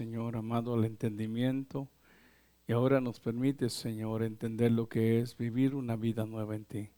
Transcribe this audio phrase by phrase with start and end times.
[0.00, 1.86] Señor, amado al entendimiento.
[2.66, 6.88] Y ahora nos permites, Señor, entender lo que es vivir una vida nueva en ti.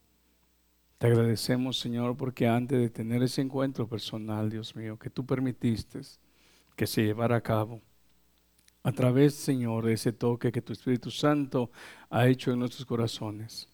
[0.99, 6.01] Te agradecemos, Señor, porque antes de tener ese encuentro personal, Dios mío, que tú permitiste
[6.77, 7.81] que se llevara a cabo,
[8.85, 11.73] a través, Señor, de ese toque que tu Espíritu Santo
[12.09, 13.69] ha hecho en nuestros corazones,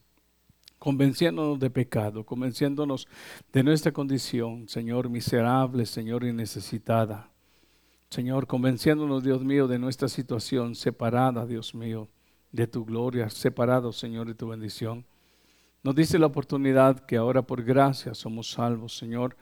[0.78, 3.06] convenciéndonos de pecado, convenciéndonos
[3.52, 7.30] de nuestra condición, Señor, miserable, Señor, y necesitada.
[8.10, 12.08] Señor, convenciéndonos, Dios mío, de nuestra situación separada, Dios mío,
[12.52, 15.04] de tu gloria, separado, Señor, de tu bendición.
[15.82, 19.36] Nos dice la oportunidad que ahora por gracia somos salvos, Señor.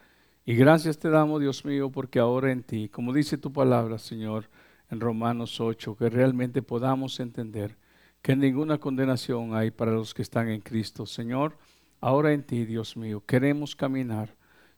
[0.44, 4.50] Y gracias te damos, Dios mío, porque ahora en ti, como dice tu palabra, Señor,
[4.90, 7.76] en Romanos 8, que realmente podamos entender
[8.20, 11.06] que ninguna condenación hay para los que están en Cristo.
[11.06, 11.56] Señor,
[12.00, 14.34] ahora en ti, Dios mío, queremos caminar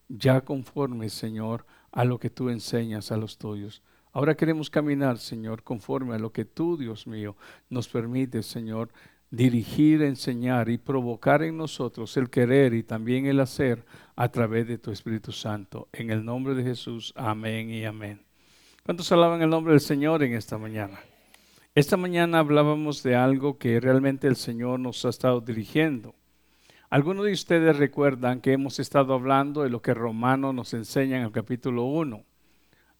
[0.08, 3.82] ya conforme, Señor, a lo que tú enseñas a los tuyos.
[4.12, 7.36] Ahora queremos caminar, Señor, conforme a lo que tú, Dios mío,
[7.68, 8.90] nos permite, Señor,
[9.30, 13.84] dirigir, enseñar y provocar en nosotros el querer y también el hacer
[14.16, 15.88] a través de tu Espíritu Santo.
[15.92, 18.22] En el nombre de Jesús, amén y amén.
[18.84, 20.98] ¿Cuántos alaban el nombre del Señor en esta mañana?
[21.74, 26.14] Esta mañana hablábamos de algo que realmente el Señor nos ha estado dirigiendo.
[26.90, 31.24] Algunos de ustedes recuerdan que hemos estado hablando de lo que Romano nos enseña en
[31.24, 32.24] el capítulo 1,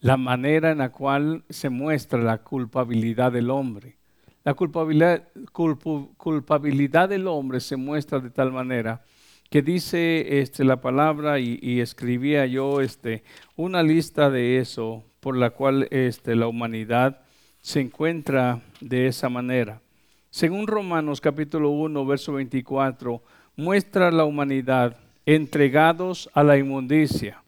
[0.01, 3.97] la manera en la cual se muestra la culpabilidad del hombre.
[4.45, 9.01] La culpabilidad, culpabilidad del hombre se muestra de tal manera
[9.49, 13.25] que dice este, la palabra y, escribía yo este,
[13.57, 17.23] una lista de eso por la cual este, la humanidad
[17.63, 19.81] se encuentra de esa manera.
[20.29, 23.23] Según Romanos capítulo 1, verso 24,
[23.59, 27.43] muestra la humanidad entregados a la inmundicia,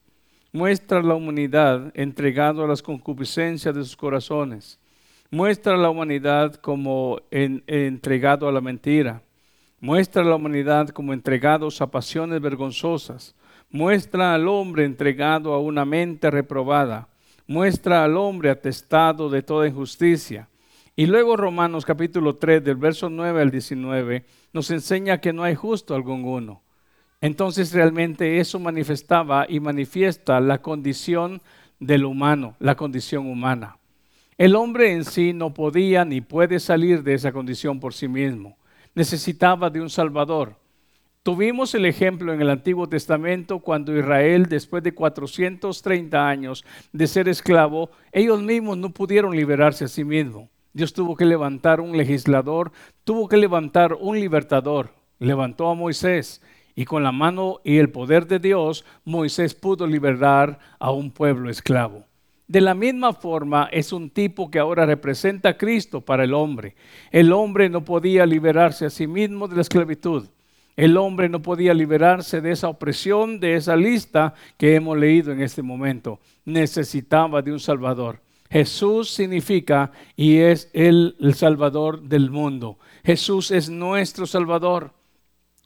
[0.53, 4.81] muestra la humanidad entregado a las concupiscencias de sus corazones,
[5.31, 9.23] muestra la humanidad como entregado a la mentira,
[9.79, 13.37] muestra la humanidad como entregados a pasiones vergonzosas,
[13.71, 17.07] muestra al hombre entregado a una mente reprobada,
[17.47, 20.49] muestra al hombre atestado de toda injusticia.
[20.97, 25.55] Y luego Romanos capítulo 3 del verso 9 al 19 nos enseña que no hay
[25.55, 26.63] justo algún uno.
[27.21, 31.41] Entonces realmente eso manifestaba y manifiesta la condición
[31.79, 33.77] del humano, la condición humana.
[34.37, 38.57] El hombre en sí no podía ni puede salir de esa condición por sí mismo.
[38.95, 40.57] Necesitaba de un Salvador.
[41.23, 47.29] Tuvimos el ejemplo en el Antiguo Testamento cuando Israel, después de 430 años de ser
[47.29, 50.49] esclavo, ellos mismos no pudieron liberarse a sí mismos.
[50.73, 52.73] Dios tuvo que levantar un legislador,
[53.05, 54.91] tuvo que levantar un libertador.
[55.19, 56.43] Levantó a Moisés
[56.75, 61.51] y con la mano y el poder de Dios, Moisés pudo liberar a un pueblo
[61.51, 62.07] esclavo.
[62.47, 66.75] De la misma forma, es un tipo que ahora representa a Cristo para el hombre.
[67.11, 70.27] El hombre no podía liberarse a sí mismo de la esclavitud.
[70.77, 75.43] El hombre no podía liberarse de esa opresión, de esa lista que hemos leído en
[75.43, 76.19] este momento.
[76.45, 78.21] Necesitaba de un Salvador.
[78.51, 82.79] Jesús significa y es el, Salvador del mundo.
[83.05, 84.93] Jesús es nuestro Salvador.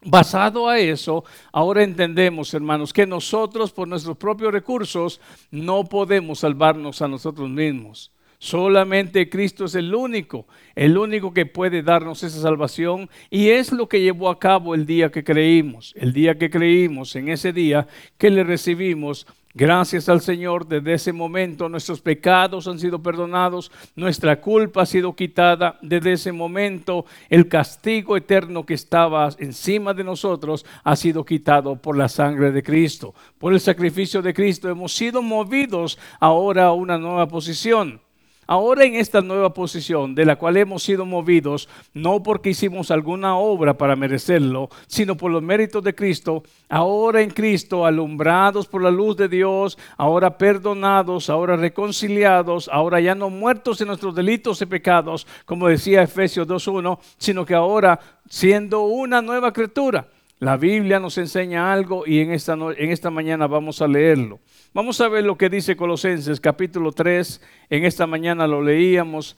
[0.06, 5.19] Basado a eso, ahora entendemos, hermanos, que nosotros por nuestros propios recursos
[5.50, 8.11] no podemos salvarnos a nosotros mismos.
[8.39, 13.89] Solamente Cristo es el único, el único que puede darnos esa salvación y es lo
[13.89, 17.89] que llevó a cabo el día que creímos, el día que creímos, en ese día
[18.19, 24.41] que le recibimos Gracias al Señor, desde ese momento nuestros pecados han sido perdonados, nuestra
[24.41, 25.78] culpa ha sido quitada.
[25.81, 31.97] Desde ese momento el castigo eterno que estaba encima de nosotros ha sido quitado por
[31.97, 33.15] la sangre de Cristo.
[33.38, 38.00] Por el sacrificio de Cristo hemos sido movidos ahora a una nueva posición.
[38.47, 43.37] Ahora en esta nueva posición de la cual hemos sido movidos, no porque hicimos alguna
[43.37, 48.91] obra para merecerlo, sino por los méritos de Cristo, ahora en Cristo, alumbrados por la
[48.91, 54.66] luz de Dios, ahora perdonados, ahora reconciliados, ahora ya no muertos en nuestros delitos y
[54.66, 57.98] pecados, como decía Efesios 2.1, sino que ahora
[58.28, 60.07] siendo una nueva criatura.
[60.41, 64.41] La Biblia nos enseña algo y en esta, en esta mañana vamos a leerlo.
[64.72, 67.41] Vamos a ver lo que dice Colosenses capítulo 3.
[67.71, 69.36] En esta mañana lo leíamos.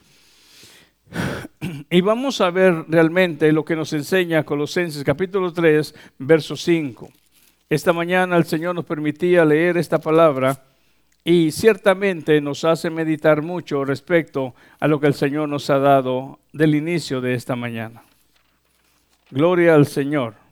[1.91, 7.09] Y vamos a ver realmente lo que nos enseña Colosenses capítulo 3, verso 5.
[7.69, 10.65] Esta mañana el Señor nos permitía leer esta palabra
[11.25, 16.39] y ciertamente nos hace meditar mucho respecto a lo que el Señor nos ha dado
[16.53, 18.03] del inicio de esta mañana.
[19.31, 20.46] Gloria al Señor.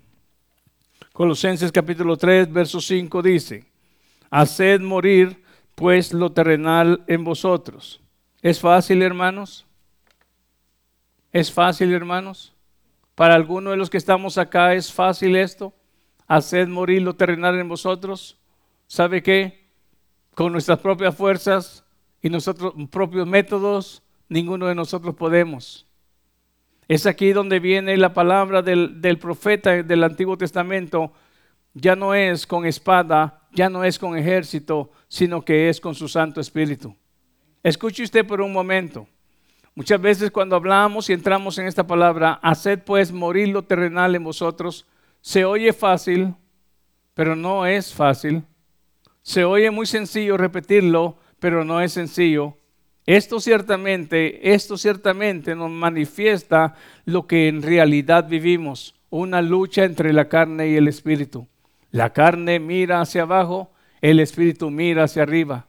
[1.15, 3.65] Colosenses capítulo 3, verso 5 dice,
[4.33, 5.45] Haced morir
[5.77, 8.03] pues lo terrenal en vosotros,
[8.43, 9.65] ¿Es fácil, hermanos?
[11.31, 12.53] ¿Es fácil, hermanos?
[13.15, 15.73] Para algunos de los que estamos acá, ¿es fácil esto?
[16.27, 18.37] Haced morir lo terrenal en vosotros.
[18.89, 19.69] ¿Sabe qué?
[20.35, 21.85] Con nuestras propias fuerzas
[22.23, 25.87] y nuestros propios métodos, ninguno de nosotros podemos.
[26.89, 31.13] Es aquí donde viene la palabra del, del profeta del Antiguo Testamento.
[31.73, 36.09] Ya no es con espada, ya no es con ejército, sino que es con su
[36.09, 36.95] Santo Espíritu.
[37.63, 39.09] Escuche usted por un momento.
[39.75, 44.23] Muchas veces cuando hablamos y entramos en esta palabra, haced pues morir lo terrenal en
[44.23, 44.87] vosotros,
[45.21, 46.35] se oye fácil,
[47.15, 48.45] pero no es fácil.
[49.23, 52.57] Se oye muy sencillo repetirlo, pero no es sencillo.
[53.07, 56.75] Esto ciertamente, esto ciertamente nos manifiesta
[57.05, 61.47] lo que en realidad vivimos, una lucha entre la carne y el espíritu.
[61.91, 63.71] La carne mira hacia abajo,
[64.01, 65.67] el espíritu mira hacia arriba.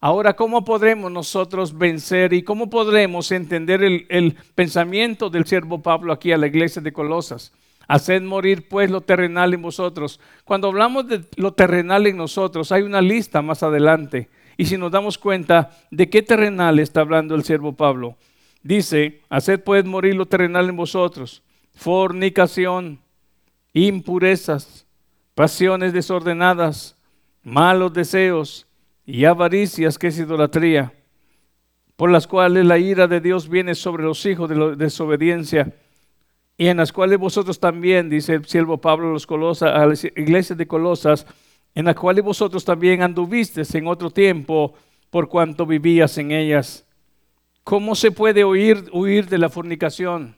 [0.00, 6.32] Ahora, ¿cómo podremos nosotros vencer y cómo podremos entender el, pensamiento del siervo Pablo aquí
[6.32, 7.52] a la iglesia de Colosas?
[7.86, 10.18] Haced morir pues lo terrenal en vosotros.
[10.44, 14.30] Cuando hablamos de lo terrenal en nosotros, hay una lista más adelante.
[14.60, 18.18] Y si nos damos cuenta de qué terrenal está hablando el siervo Pablo,
[18.62, 21.42] dice, haced pues morir lo terrenal en vosotros.
[21.74, 23.00] Fornicación,
[23.72, 24.86] impurezas,
[25.34, 26.94] pasiones desordenadas,
[27.42, 28.66] malos deseos
[29.06, 30.92] y avaricias, que es idolatría,
[31.96, 35.72] por las cuales la ira de Dios viene sobre los hijos de la desobediencia,
[36.58, 39.26] y en las cuales vosotros también, dice el siervo Pablo los
[39.62, 41.26] a las iglesias de Colosas,
[41.74, 44.74] en las cuales vosotros también anduvisteis en otro tiempo,
[45.10, 46.86] por cuanto vivías en ellas.
[47.64, 50.36] ¿Cómo se puede huir, huir de la fornicación?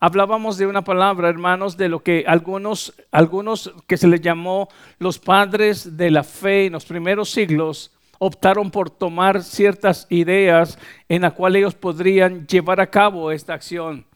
[0.00, 4.68] Hablábamos de una palabra, hermanos, de lo que algunos, algunos que se les llamó
[4.98, 10.78] los padres de la fe en los primeros siglos optaron por tomar ciertas ideas
[11.08, 14.06] en las cuales ellos podrían llevar a cabo esta acción.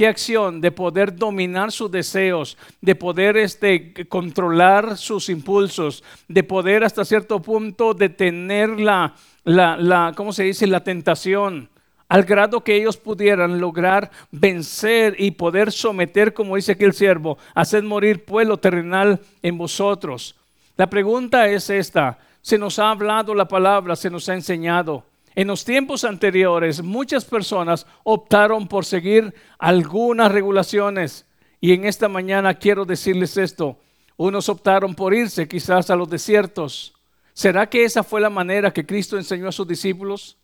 [0.00, 0.62] ¿Qué acción?
[0.62, 7.42] De poder dominar sus deseos, de poder este, controlar sus impulsos, de poder hasta cierto
[7.42, 9.14] punto detener la,
[9.44, 10.66] la, la ¿cómo se dice?
[10.66, 11.68] La tentación
[12.08, 17.36] al grado que ellos pudieran lograr vencer y poder someter, como dice aquí el siervo,
[17.54, 20.34] hacer morir pueblo terrenal en vosotros.
[20.78, 25.09] La pregunta es esta, se nos ha hablado la palabra, se nos ha enseñado.
[25.40, 31.24] En los tiempos anteriores muchas personas optaron por seguir algunas regulaciones
[31.62, 33.78] y en esta mañana quiero decirles esto,
[34.18, 36.92] unos optaron por irse quizás a los desiertos.
[37.32, 40.36] ¿Será que esa fue la manera que Cristo enseñó a sus discípulos?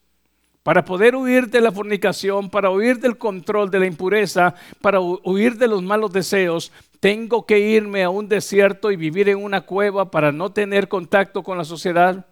[0.62, 5.58] Para poder huir de la fornicación, para huir del control de la impureza, para huir
[5.58, 10.10] de los malos deseos, tengo que irme a un desierto y vivir en una cueva
[10.10, 12.25] para no tener contacto con la sociedad.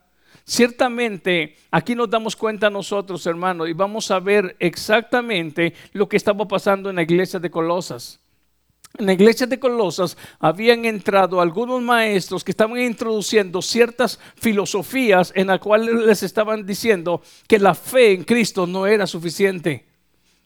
[0.44, 6.46] Ciertamente, aquí nos damos cuenta nosotros, hermanos, y vamos a ver exactamente lo que estaba
[6.46, 8.20] pasando en la iglesia de Colosas.
[8.96, 15.48] En la iglesia de Colosas habían entrado algunos maestros que estaban introduciendo ciertas filosofías en
[15.48, 19.84] las cuales les estaban diciendo que la fe en Cristo no era suficiente,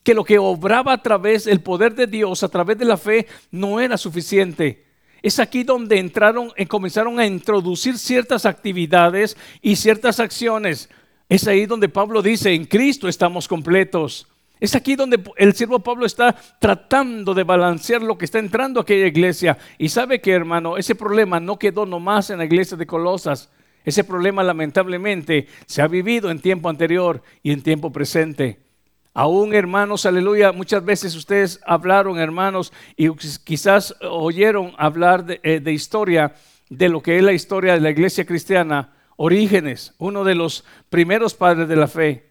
[0.03, 3.27] que lo que obraba a través del poder de Dios, a través de la fe,
[3.51, 4.88] no era suficiente.
[5.23, 10.89] Es aquí donde entraron y comenzaron a introducir ciertas actividades y ciertas acciones.
[11.29, 14.29] Es ahí donde Pablo dice, en Cristo estamos completos.
[14.61, 18.83] Es aquí donde el siervo Pablo está tratando de balancear lo que está entrando a
[18.83, 19.59] aquella iglesia.
[19.77, 23.51] Y sabe que, hermano, ese problema no quedó nomás en la iglesia de Colosas.
[23.85, 28.68] Ese problema lamentablemente se ha vivido en tiempo anterior y en tiempo presente.
[29.15, 33.11] Aún hermanos, aleluya, muchas veces ustedes hablaron, hermanos, y
[33.45, 36.35] quizás oyeron hablar de, eh, de historia,
[36.69, 41.35] de lo que es la historia de la iglesia cristiana, Orígenes, uno de los primeros
[41.35, 42.29] padres de la fe.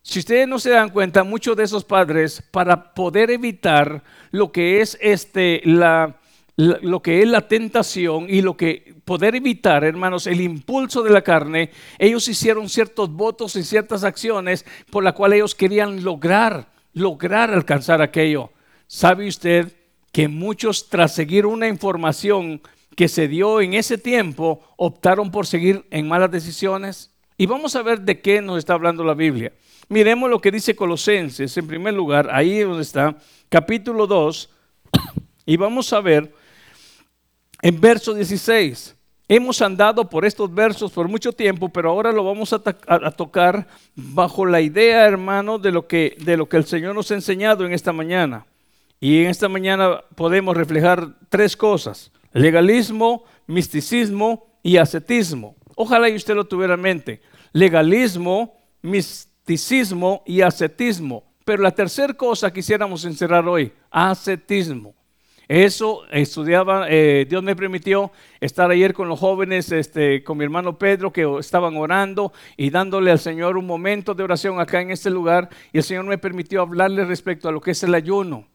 [0.00, 4.80] Si ustedes no se dan cuenta, muchos de esos padres, para poder evitar lo que
[4.80, 6.19] es este, la,
[6.60, 11.22] lo que es la tentación y lo que poder evitar, hermanos, el impulso de la
[11.22, 17.50] carne, ellos hicieron ciertos votos y ciertas acciones por las cuales ellos querían lograr, lograr
[17.50, 18.50] alcanzar aquello.
[18.86, 19.74] ¿Sabe usted
[20.12, 22.60] que muchos tras seguir una información
[22.94, 27.10] que se dio en ese tiempo optaron por seguir en malas decisiones?
[27.38, 29.52] Y vamos a ver de qué nos está hablando la Biblia.
[29.88, 33.16] Miremos lo que dice Colosenses, en primer lugar, ahí donde está,
[33.48, 34.50] capítulo 2,
[35.46, 36.34] y vamos a ver
[37.62, 38.96] en verso 16.
[39.28, 42.58] Hemos andado por estos versos por mucho tiempo, pero ahora lo vamos a,
[43.12, 46.16] tocar bajo la idea, hermano, de lo, que,
[46.48, 48.44] que el Señor nos ha enseñado en esta mañana.
[48.98, 55.54] Y en esta mañana podemos reflejar tres cosas, legalismo, misticismo y ascetismo.
[55.76, 57.22] Ojalá y usted lo tuviera en mente.
[57.52, 61.24] Legalismo, misticismo y ascetismo.
[61.44, 64.94] Pero la tercera cosa quisiéramos encerrar hoy, ascetismo.
[65.50, 70.78] Eso estudiaba, eh, Dios me permitió estar ayer con los jóvenes, este, con mi hermano
[70.78, 75.10] Pedro, que estaban orando y dándole al Señor un momento de oración acá en este
[75.10, 75.48] lugar.
[75.72, 78.46] Y el Señor me permitió hablarle respecto a lo que es el ayuno.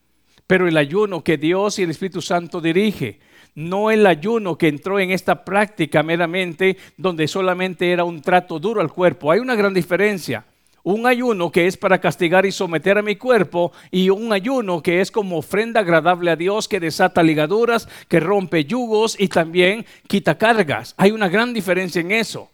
[0.48, 3.20] Pero el ayuno que Dios y el Espíritu Santo dirige
[3.56, 8.80] no el ayuno que entró en esta práctica meramente donde solamente era un trato duro
[8.80, 9.34] al cuerpo.
[9.34, 10.46] Hay una gran diferencia
[10.86, 15.02] un ayuno que es para castigar y someter a mi cuerpo y un ayuno que
[15.02, 20.38] es como ofrenda agradable a Dios que desata ligaduras, que rompe yugos y también quita
[20.38, 20.94] cargas.
[20.98, 22.52] Hay una gran diferencia en eso.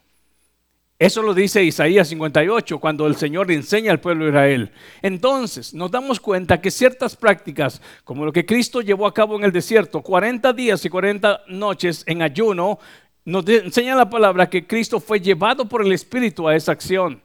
[0.98, 4.72] Eso lo dice Isaías 58 cuando el Señor enseña al pueblo de Israel.
[5.02, 9.44] Entonces nos damos cuenta que ciertas prácticas, como lo que Cristo llevó a cabo en
[9.44, 12.80] el desierto, 40 días y 40 noches en ayuno,
[13.26, 17.22] nos enseña la palabra que Cristo fue llevado por el Espíritu a esa acción.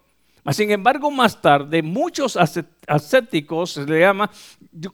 [0.52, 2.38] Sin embargo, más tarde, muchos
[2.86, 4.30] ascéticos, se le llama,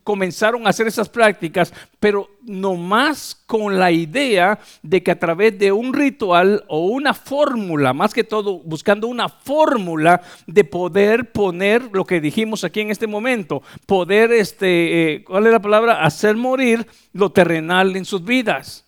[0.03, 5.59] comenzaron a hacer esas prácticas, pero no más con la idea de que a través
[5.59, 11.91] de un ritual o una fórmula, más que todo buscando una fórmula de poder poner
[11.93, 16.03] lo que dijimos aquí en este momento, poder, este, eh, ¿cuál es la palabra?
[16.03, 18.87] Hacer morir lo terrenal en sus vidas.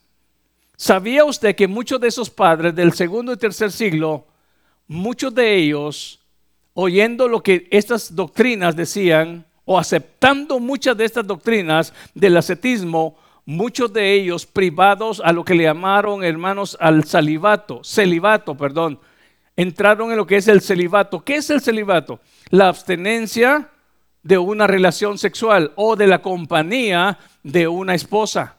[0.77, 4.25] ¿Sabía usted que muchos de esos padres del segundo y tercer siglo,
[4.87, 6.24] muchos de ellos
[6.75, 13.91] oyendo lo que estas doctrinas decían o aceptando muchas de estas doctrinas del ascetismo, muchos
[13.91, 18.99] de ellos privados a lo que le llamaron hermanos al celibato, celibato, perdón,
[19.55, 21.23] entraron en lo que es el celibato.
[21.23, 22.19] ¿Qué es el celibato?
[22.49, 23.69] La abstenencia
[24.21, 28.57] de una relación sexual o de la compañía de una esposa.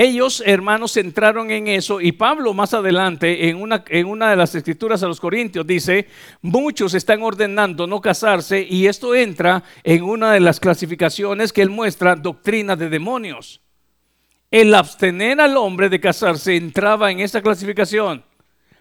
[0.00, 4.54] Ellos, hermanos, entraron en eso y Pablo más adelante en una, en una de las
[4.54, 6.06] escrituras a los Corintios dice,
[6.40, 11.70] muchos están ordenando no casarse y esto entra en una de las clasificaciones que él
[11.70, 13.60] muestra, doctrina de demonios.
[14.52, 18.22] El abstener al hombre de casarse entraba en esa clasificación.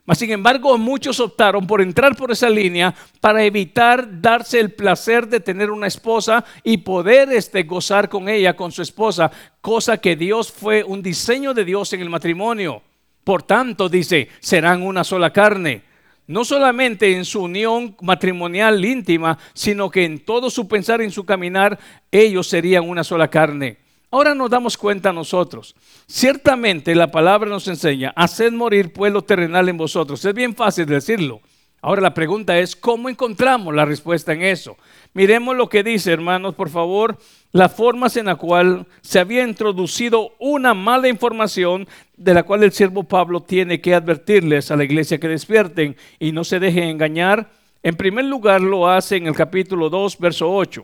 [0.08, 5.28] Mas, sin embargo, muchos optaron por entrar por esa línea para evitar darse el placer
[5.28, 10.16] de tener una esposa y poder este, gozar con ella, con su esposa, cosa que
[10.16, 12.82] Dios fue un diseño de Dios en el matrimonio.
[13.26, 15.82] Por tanto, dice, serán una sola carne.
[16.26, 21.12] No solamente en su unión matrimonial íntima, sino que en todo su pensar y en
[21.12, 21.78] su caminar,
[22.12, 23.87] ellos serían una sola carne.
[24.10, 25.76] Ahora nos damos cuenta nosotros.
[26.08, 30.24] Ciertamente la palabra nos enseña, haced morir pueblo terrenal en vosotros.
[30.24, 31.42] Es bien fácil decirlo.
[31.82, 34.78] Ahora la pregunta es, ¿cómo encontramos la respuesta en eso?
[35.14, 37.18] Miremos lo que dice, hermanos, por favor,
[37.52, 42.72] las formas en la cual se había introducido una mala información de la cual el
[42.72, 47.52] siervo Pablo tiene que advertirles a la iglesia que despierten y no se dejen engañar.
[47.84, 50.84] En primer lugar lo hace en el capítulo 2, verso 8.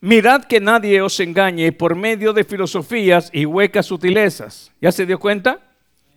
[0.00, 4.70] Mirad que nadie os engañe por medio de filosofías y huecas sutilezas.
[4.80, 5.58] ¿Ya se dio cuenta?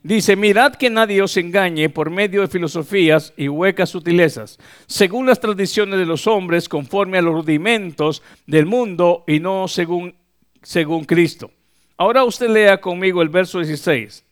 [0.04, 5.40] Dice, mirad que nadie os engañe por medio de filosofías y huecas sutilezas, según las
[5.40, 10.16] tradiciones de los hombres, conforme a los rudimentos del mundo y no según,
[10.62, 11.52] según Cristo.
[11.98, 14.26] Ahora usted lea conmigo el verso 16.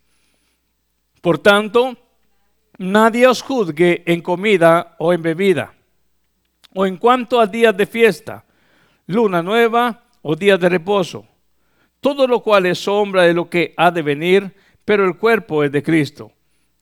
[1.22, 1.98] Por tanto,
[2.78, 5.74] nadie os juzgue en comida o en bebida,
[6.74, 8.44] o en cuanto a días de fiesta
[9.10, 11.26] luna nueva o días de reposo,
[12.00, 14.54] todo lo cual es sombra de lo que ha de venir,
[14.86, 16.32] pero el cuerpo es de Cristo.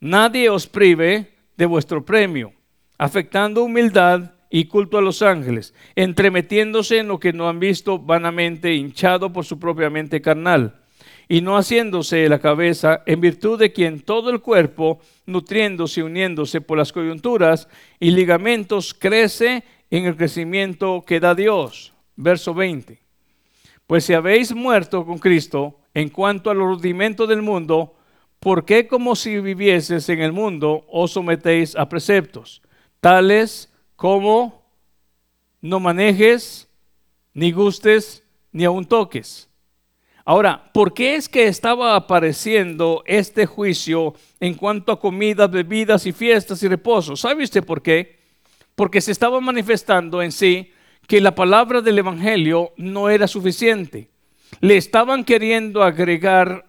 [0.01, 2.51] Nadie os prive de vuestro premio,
[2.98, 8.74] afectando humildad y culto a los ángeles, entremetiéndose en lo que no han visto vanamente,
[8.74, 10.81] hinchado por su propia mente carnal,
[11.29, 16.60] y no haciéndose la cabeza, en virtud de quien todo el cuerpo, nutriéndose y uniéndose
[16.60, 17.69] por las coyunturas
[18.01, 23.00] y ligamentos, crece en el crecimiento que da Dios verso 20.
[23.86, 27.95] Pues si habéis muerto con Cristo en cuanto a los rudimentos del mundo,
[28.39, 32.62] ¿por qué como si vivieses en el mundo os sometéis a preceptos,
[33.00, 34.65] tales como
[35.62, 36.67] no manejes,
[37.33, 39.47] ni gustes, ni aun toques?
[40.25, 46.12] Ahora, ¿por qué es que estaba apareciendo este juicio en cuanto a comidas, bebidas y
[46.12, 47.21] fiestas y reposos?
[47.21, 48.19] ¿Sabe usted por qué?
[48.75, 50.74] Porque se estaba manifestando en sí
[51.07, 54.09] que la palabra del Evangelio no era suficiente.
[54.59, 56.66] Le estaban queriendo agregar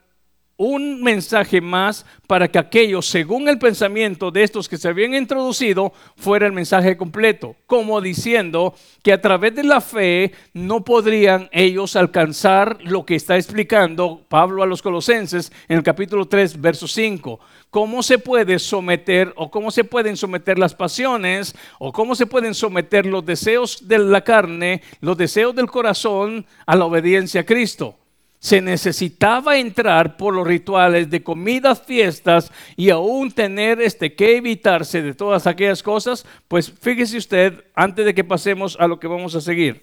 [0.59, 5.93] un mensaje más para que aquello, según el pensamiento de estos que se habían introducido,
[6.17, 8.75] fuera el mensaje completo, como diciendo
[9.05, 14.65] que a través de la fe no podrían ellos alcanzar lo que está explicando Pablo
[14.65, 17.39] a los colosenses en el capítulo 3, verso 5.
[17.71, 22.55] ¿Cómo se puede someter o cómo se pueden someter las pasiones o cómo se pueden
[22.55, 27.95] someter los deseos de la carne, los deseos del corazón a la obediencia a Cristo?
[28.41, 35.03] Se necesitaba entrar por los rituales de comidas, fiestas y aún tener este que evitarse
[35.03, 39.35] de todas aquellas cosas, pues fíjese usted antes de que pasemos a lo que vamos
[39.35, 39.83] a seguir.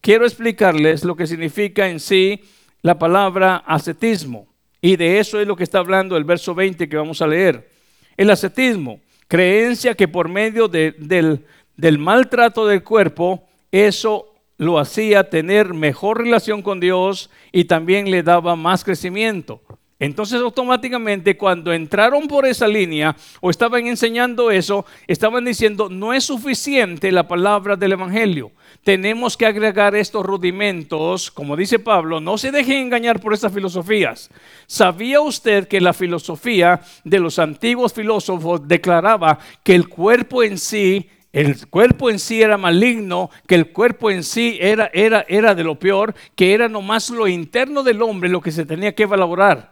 [0.00, 2.42] Quiero explicarles lo que significa en sí
[2.82, 4.48] la palabra ascetismo
[4.80, 7.68] y de eso es lo que está hablando el verso 20 que vamos a leer.
[8.16, 14.27] El ascetismo, creencia que por medio del, del maltrato del cuerpo, eso
[14.58, 19.62] lo hacía tener mejor relación con Dios y también le daba más crecimiento.
[20.00, 26.24] Entonces automáticamente cuando entraron por esa línea o estaban enseñando eso, estaban diciendo, no es
[26.24, 28.52] suficiente la palabra del Evangelio.
[28.84, 34.30] Tenemos que agregar estos rudimentos, como dice Pablo, no se dejen engañar por estas filosofías.
[34.68, 41.10] ¿Sabía usted que la filosofía de los antiguos filósofos declaraba que el cuerpo en sí
[41.38, 45.62] el cuerpo en sí era maligno, que el cuerpo en sí era, era, era de
[45.62, 49.70] lo peor, que era nomás lo interno del hombre lo que se tenía que valorar.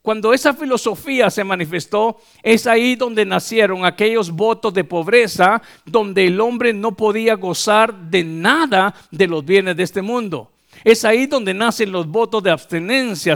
[0.00, 6.40] Cuando esa filosofía se manifestó, es ahí donde nacieron aquellos votos de pobreza, donde el
[6.40, 10.50] hombre no podía gozar de nada de los bienes de este mundo.
[10.82, 13.34] Es ahí donde nacen los votos de abstenencia,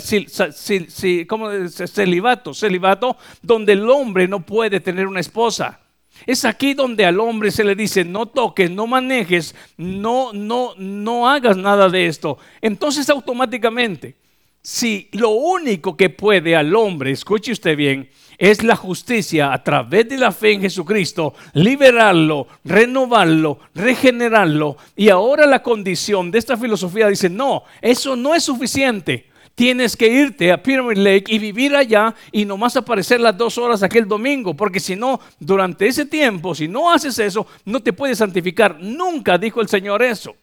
[1.29, 5.81] como celibato, celibato, donde el hombre no puede tener una esposa.
[6.25, 11.29] Es aquí donde al hombre se le dice, no toques, no manejes, no, no, no
[11.29, 12.39] hagas nada de esto.
[12.61, 14.17] Entonces automáticamente,
[14.63, 18.09] si lo único que puede al hombre, escuche usted bien,
[18.39, 24.77] es la justicia a través de la fe en Jesucristo, liberarlo, renovarlo, regenerarlo.
[24.95, 29.27] Y ahora la condición de esta filosofía dice, no, eso no es suficiente
[29.57, 33.83] tienes que irte a Pyramid Lake y vivir allá y nomás aparecer las dos horas
[33.83, 38.19] aquel domingo, porque si no, durante ese tiempo, si no haces eso, no te puedes
[38.19, 38.79] santificar.
[38.79, 40.37] Nunca dijo el Señor eso.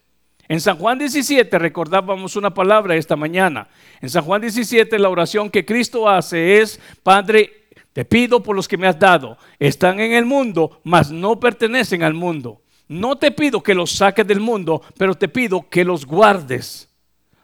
[0.50, 3.69] En San Juan 17 recordábamos una palabra esta mañana.
[4.02, 8.67] En San Juan 17 la oración que Cristo hace es, Padre, te pido por los
[8.67, 9.38] que me has dado.
[9.60, 12.63] Están en el mundo, mas no pertenecen al mundo.
[12.88, 16.92] No te pido que los saques del mundo, pero te pido que los guardes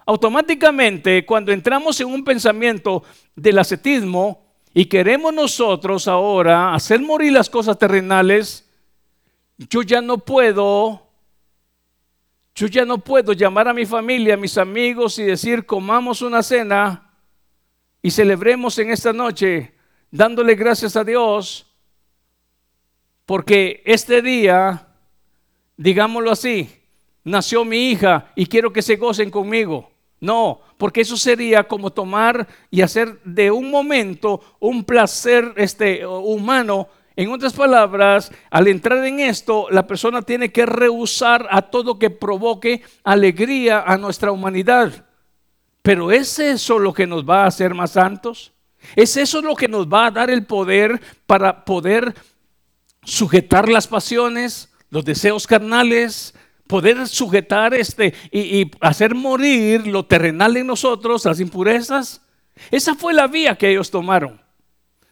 [0.10, 3.04] automáticamente cuando entramos en un pensamiento
[3.36, 4.44] del ascetismo
[4.74, 8.68] y queremos nosotros ahora hacer morir las cosas terrenales,
[9.56, 11.12] yo ya no puedo,
[12.56, 16.42] yo ya no puedo llamar a mi familia, a mis amigos y decir, comamos una
[16.42, 17.14] cena
[18.02, 19.76] y celebremos en esta noche
[20.10, 21.68] dándole gracias a Dios,
[23.28, 24.88] porque este día,
[25.78, 26.68] digámoslo así,
[27.24, 29.99] nació mi hija y quiero que se gocen conmigo.
[30.22, 36.88] No, porque eso sería como tomar y hacer de un momento un placer este, humano.
[37.16, 42.10] En otras palabras, al entrar en esto, la persona tiene que rehusar a todo que
[42.10, 45.06] provoque alegría a nuestra humanidad.
[45.82, 48.54] Pero ¿es eso lo que nos va a hacer más santos?
[48.96, 52.14] ¿Es eso lo que nos va a dar el poder para poder
[53.04, 56.34] sujetar las pasiones, los deseos carnales,
[56.70, 62.22] poder sujetar este y, hacer morir lo terrenal en nosotros, las impurezas.
[62.70, 64.40] Esa fue la vía que ellos tomaron.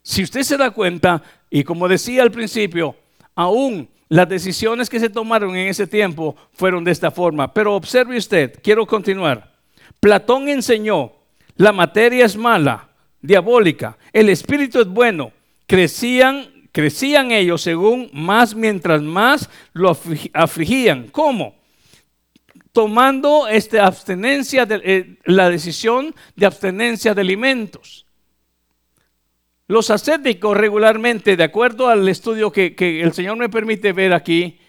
[0.03, 2.95] Si usted se da cuenta, y como decía al principio,
[3.33, 7.51] aún las decisiones que se tomaron en ese tiempo fueron de esta forma.
[7.51, 9.55] Pero observe usted, quiero continuar.
[9.99, 11.11] Platón enseñó,
[11.55, 12.89] la materia es mala,
[13.19, 15.31] diabólica, el espíritu es bueno.
[15.65, 19.97] Crecían Crecían ellos según más mientras más lo
[20.31, 21.07] afligían.
[21.07, 21.55] ¿Cómo?
[22.71, 28.05] Tomando este, abstenencia de, eh, la decisión de abstenencia de alimentos.
[29.67, 34.59] Los ascéticos regularmente, de acuerdo al estudio que, que el Señor me permite ver aquí,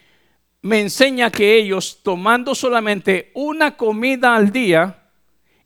[0.63, 4.98] me enseña que ellos tomando solamente una comida al día,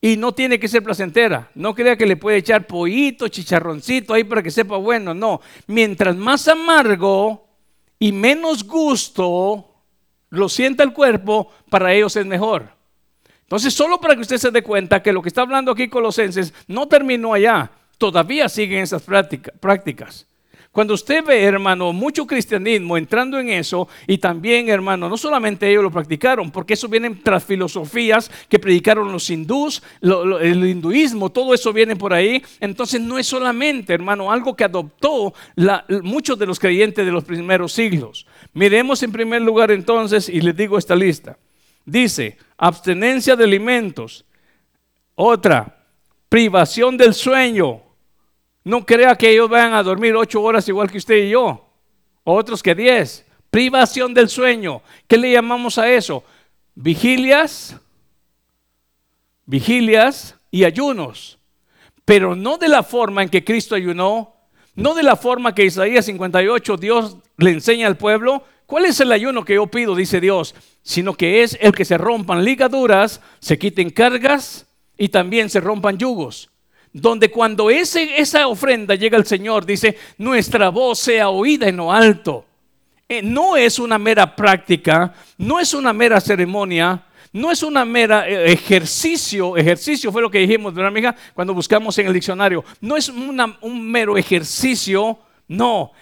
[0.04, 1.48] y no tiene que ser placentera.
[1.54, 5.14] No crea que le puede echar pollito, chicharroncito ahí para que sepa bueno.
[5.14, 5.40] No.
[5.68, 7.46] Mientras más amargo
[8.00, 9.68] y menos gusto
[10.30, 12.70] lo sienta el cuerpo, para ellos es mejor.
[13.42, 16.52] Entonces, solo para que usted se dé cuenta que lo que está hablando aquí Colosenses
[16.66, 17.70] no terminó allá.
[17.96, 20.26] Todavía siguen esas prácticas.
[20.72, 25.82] Cuando usted ve, hermano, mucho cristianismo entrando en eso, y también, hermano, no solamente ellos
[25.82, 31.74] lo practicaron, porque eso viene tras filosofías que predicaron los hindús, el hinduismo, todo eso
[31.74, 32.42] viene por ahí.
[32.58, 35.34] Entonces no es solamente, hermano, algo que adoptó
[36.02, 38.26] muchos de los creyentes de los primeros siglos.
[38.54, 41.36] Miremos en primer lugar entonces, y les digo esta lista.
[41.84, 44.24] Dice, abstenencia de alimentos.
[45.16, 45.84] Otra,
[46.30, 47.91] privación del sueño.
[48.64, 51.68] No crea que ellos vayan a dormir ocho horas igual que usted y yo.
[52.24, 53.26] Otros que diez.
[53.50, 54.82] Privación del sueño.
[55.08, 56.24] ¿Qué le llamamos a eso?
[56.74, 57.76] Vigilias,
[59.44, 61.38] vigilias y ayunos.
[62.04, 64.34] Pero no de la forma en que Cristo ayunó,
[64.74, 68.44] no de la forma que Isaías 58 Dios le enseña al pueblo.
[68.64, 69.94] ¿Cuál es el ayuno que yo pido?
[69.94, 70.54] Dice Dios.
[70.82, 75.98] Sino que es el que se rompan ligaduras, se quiten cargas y también se rompan
[75.98, 76.51] yugos
[76.92, 81.92] donde cuando ese, esa ofrenda llega al Señor, dice, nuestra voz sea oída en lo
[81.92, 82.44] alto.
[83.08, 88.28] Eh, no es una mera práctica, no es una mera ceremonia, no es una mera
[88.28, 91.16] eh, ejercicio, ejercicio fue lo que dijimos, ¿verdad, amiga?
[91.34, 95.92] Cuando buscamos en el diccionario, no es un mero ejercicio, no.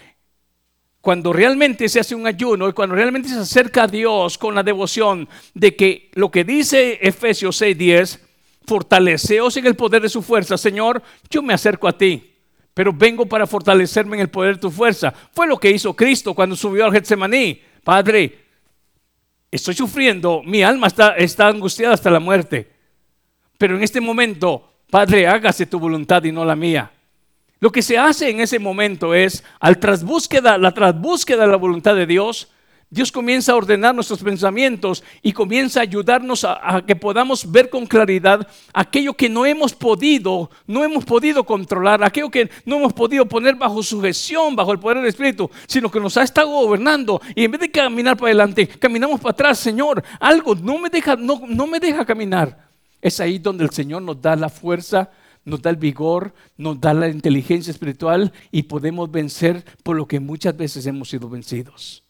[1.01, 4.63] Cuando realmente se hace un ayuno y cuando realmente se acerca a Dios con la
[4.63, 8.21] devoción de que lo que dice Efesios 6:10,
[8.71, 10.57] fortaleceos en el poder de su fuerza.
[10.57, 12.37] Señor, yo me acerco a ti,
[12.73, 15.13] pero vengo para fortalecerme en el poder de tu fuerza.
[15.33, 17.61] Fue lo que hizo Cristo cuando subió al Getsemaní.
[17.83, 18.45] Padre,
[19.51, 22.71] estoy sufriendo, mi alma está, angustiada hasta la muerte.
[23.59, 26.93] Pero en este momento, Padre, hágase tu voluntad y no la mía.
[27.59, 31.97] Lo que se hace en ese momento es, al trasbúsqueda, la trasbúsqueda de la voluntad
[31.97, 32.53] de Dios,
[32.93, 37.87] Dios comienza a ordenar nuestros pensamientos y comienza a ayudarnos a, que podamos ver con
[37.87, 43.27] claridad aquello que no hemos podido, no hemos podido controlar, aquello que no hemos podido
[43.27, 47.45] poner bajo sujeción, bajo el poder del Espíritu, sino que nos ha estado gobernando y
[47.45, 51.43] en vez de caminar para adelante, caminamos para atrás, Señor, algo no me deja, no,
[51.47, 52.71] no me deja caminar.
[53.01, 55.11] Es ahí donde el Señor nos da la fuerza,
[55.45, 60.19] nos da el vigor, nos da la inteligencia espiritual y podemos vencer por lo que
[60.19, 62.03] muchas veces hemos sido vencidos.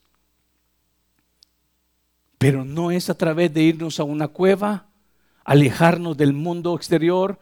[2.41, 4.87] Pero no es a través de irnos a una cueva,
[5.45, 7.39] alejarnos del mundo exterior.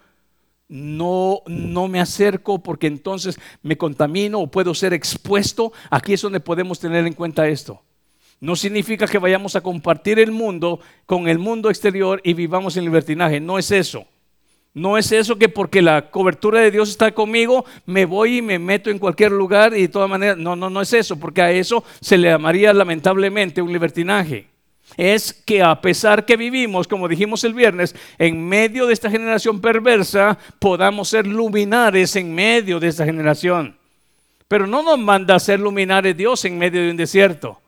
[0.67, 5.73] No, no me acerco porque entonces me contamino o puedo ser expuesto.
[5.89, 7.81] Aquí es donde podemos tener en cuenta esto.
[8.41, 12.83] No significa que vayamos a compartir el mundo con el mundo exterior y vivamos en
[12.83, 13.39] libertinaje.
[13.39, 14.05] No es eso.
[14.75, 18.59] No es eso que porque la cobertura de Dios está conmigo, me voy y me
[18.59, 20.39] meto en cualquier lugar y de todas maneras.
[20.39, 24.58] No, no, no es eso, porque a eso se le llamaría lamentablemente un libertinaje
[24.97, 29.61] es que a pesar que vivimos, como dijimos el viernes, en medio de esta generación
[29.61, 33.77] perversa, podamos ser luminares en medio de esta generación.
[34.49, 37.61] Pero no nos manda a ser luminares Dios en medio de un desierto.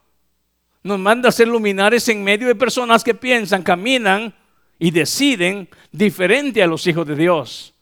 [0.83, 4.35] Nos manda a ser luminares en medio de personas que piensan, caminan
[4.79, 7.75] y deciden diferente a los hijos de Dios.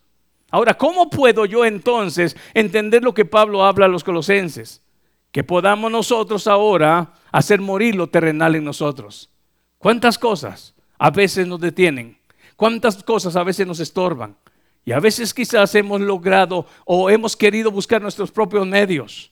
[0.51, 4.83] Ahora, ¿cómo puedo yo entonces entender lo que Pablo habla a los colosenses?
[5.33, 9.31] Que podamos nosotros ahora hacer morir lo terrenal en nosotros.
[9.79, 12.19] ¿Cuántas cosas a veces nos detienen?
[12.57, 14.37] ¿Cuántas cosas a veces nos estorban?
[14.85, 19.31] Y a veces quizás hemos logrado o hemos querido buscar nuestros propios medios.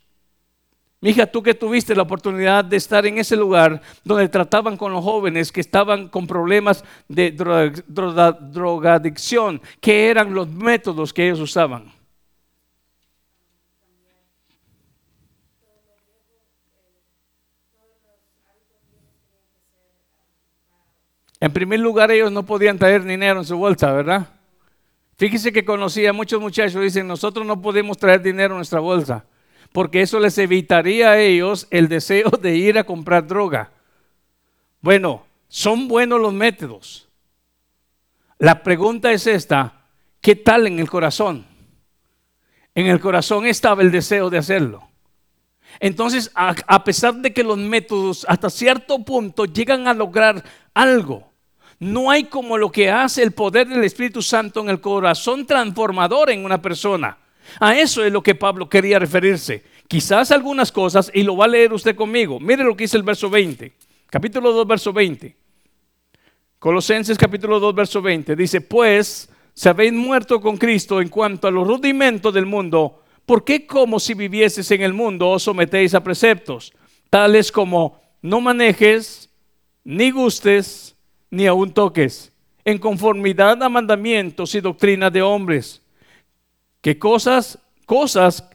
[1.00, 5.04] Mija, tú que tuviste la oportunidad de estar en ese lugar donde trataban con los
[5.04, 11.92] jóvenes que estaban con problemas de drogadicción, ¿qué eran los métodos que ellos usaban?
[21.40, 24.28] En primer lugar, ellos no podían traer dinero en su bolsa, ¿verdad?
[25.16, 29.24] Fíjese que conocía a muchos muchachos, dicen, nosotros no podemos traer dinero en nuestra bolsa,
[29.72, 33.70] porque eso les evitaría a ellos el deseo de ir a comprar droga.
[34.80, 37.08] Bueno, son buenos los métodos.
[38.38, 39.84] La pregunta es esta,
[40.20, 41.46] ¿qué tal en el corazón?
[42.74, 44.86] En el corazón estaba el deseo de hacerlo.
[45.80, 50.42] Entonces, a, pesar de que los métodos hasta cierto punto llegan a lograr
[50.74, 51.32] algo,
[51.78, 56.30] no hay como lo que hace el poder del Espíritu Santo en el corazón transformador
[56.30, 57.18] en una persona.
[57.60, 59.62] A eso es lo que Pablo quería referirse.
[59.86, 62.40] Quizás algunas cosas, y lo va a leer usted conmigo.
[62.40, 63.72] Mire lo que dice el verso 20.
[64.08, 65.36] Capítulo 2, verso 20.
[66.58, 68.34] Colosenses capítulo 2, verso 20.
[68.34, 73.44] Dice, pues, se habéis muerto con Cristo en cuanto a los rudimentos del mundo ¿por
[73.44, 76.72] qué como si vivieses en el mundo os sometéis a preceptos,
[77.10, 79.28] tales como no manejes,
[79.84, 80.96] ni gustes,
[81.30, 82.32] ni aun toques,
[82.64, 85.82] en conformidad a mandamientos y doctrinas de hombres?
[86.80, 88.48] ¿Qué cosas, cosas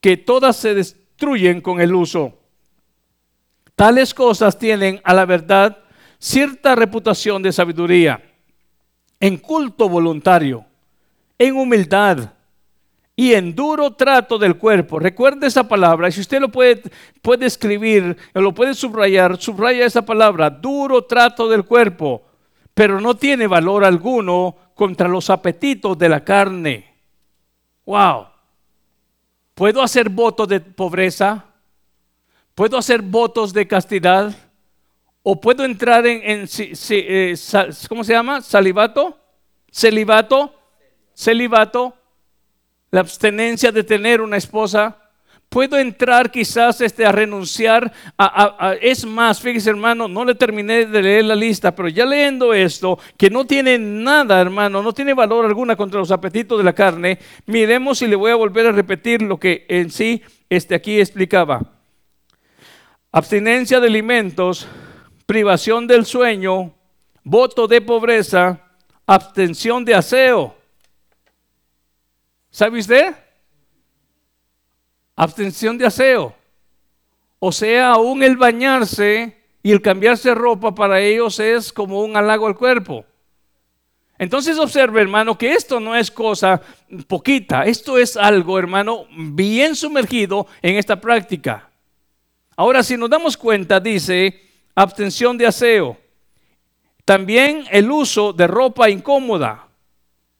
[0.00, 2.38] que todas se destruyen con el uso.
[3.74, 5.78] Tales cosas tienen a la verdad
[6.18, 8.22] cierta reputación de sabiduría,
[9.20, 10.64] en culto voluntario,
[11.38, 12.32] en humildad
[13.18, 15.00] y en duro trato del cuerpo.
[15.00, 16.82] Recuerde esa palabra, si usted lo puede,
[17.20, 22.22] puede escribir lo puede subrayar, subraya esa palabra, duro trato del cuerpo,
[22.74, 26.94] pero no tiene valor alguno contra los apetitos de la carne.
[27.86, 28.26] Wow.
[29.52, 31.44] ¿Puedo hacer votos de pobreza?
[32.54, 34.32] ¿Puedo hacer votos de castidad?
[35.24, 36.48] ¿O puedo entrar en,
[36.90, 37.34] eh,
[37.88, 38.42] ¿cómo se llama?
[38.42, 39.18] ¿Salivato?
[39.72, 40.54] ¿Celibato?
[41.16, 41.98] ¿Celibato?
[42.90, 44.96] La abstenencia de tener una esposa.
[45.48, 51.02] Puedo entrar quizás este, a renunciar a, Es más, fíjese hermano, no le terminé de
[51.02, 55.46] leer la lista, pero ya leyendo esto, que no tiene nada hermano, no tiene valor
[55.46, 59.22] alguna contra los apetitos de la carne, miremos y le voy a volver a repetir
[59.22, 61.62] lo que en sí este, aquí explicaba.
[63.10, 64.68] Abstinencia de alimentos,
[65.24, 66.74] privación del sueño,
[67.24, 68.60] voto de pobreza,
[69.06, 70.57] abstención de aseo.
[72.58, 73.14] ¿Sabe usted?
[75.14, 76.34] Abstención de aseo.
[77.38, 82.48] O sea, aún el bañarse y el cambiarse ropa para ellos es como un halago
[82.48, 83.04] al cuerpo.
[84.18, 86.60] Entonces observe, hermano, que esto no es cosa
[87.06, 91.70] poquita, esto es algo, hermano, bien sumergido en esta práctica.
[92.56, 94.34] Ahora, si nos damos cuenta, dice,
[94.74, 95.96] abstención de aseo.
[97.04, 99.67] También el uso de ropa incómoda.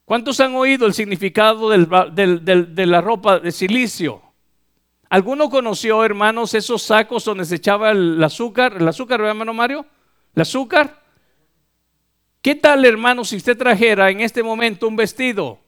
[0.09, 4.23] ¿Cuántos han oído el significado de la ropa de silicio?
[5.11, 8.79] ¿Alguno conoció, hermanos, esos sacos donde se echaba el azúcar?
[8.81, 9.85] ¿El azúcar, hermano Mario?
[10.35, 11.03] ¿El azúcar?
[12.41, 15.61] ¿Qué tal, hermano, si usted trajera en este momento un vestido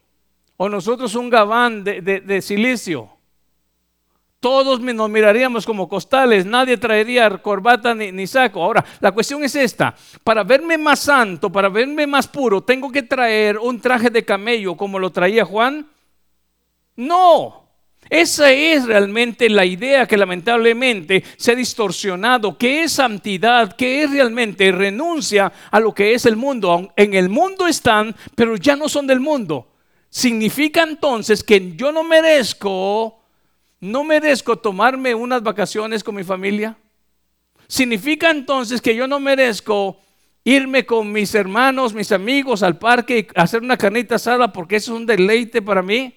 [0.57, 3.11] o nosotros un gabán de silicio?
[4.41, 8.63] Todos nos miraríamos como costales, nadie traería corbata ni, saco.
[8.63, 13.03] Ahora, la cuestión es esta, para verme más santo, para verme más puro, ¿tengo que
[13.03, 15.87] traer un traje de camello como lo traía Juan?
[16.97, 17.69] No,
[18.09, 24.11] esa es realmente la idea que lamentablemente se ha distorsionado, que es santidad, que es
[24.11, 26.95] realmente renuncia a lo que es el mundo.
[26.97, 29.69] En el mundo están, pero ya no son del mundo.
[30.09, 33.20] Significa entonces que yo no merezco
[33.81, 36.77] ¿no merezco tomarme unas vacaciones con mi familia?
[37.67, 40.01] ¿Significa entonces que yo no merezco
[40.45, 44.93] irme con mis hermanos, mis amigos al parque y hacer una carnita asada porque eso
[44.93, 46.15] es un deleite para mí?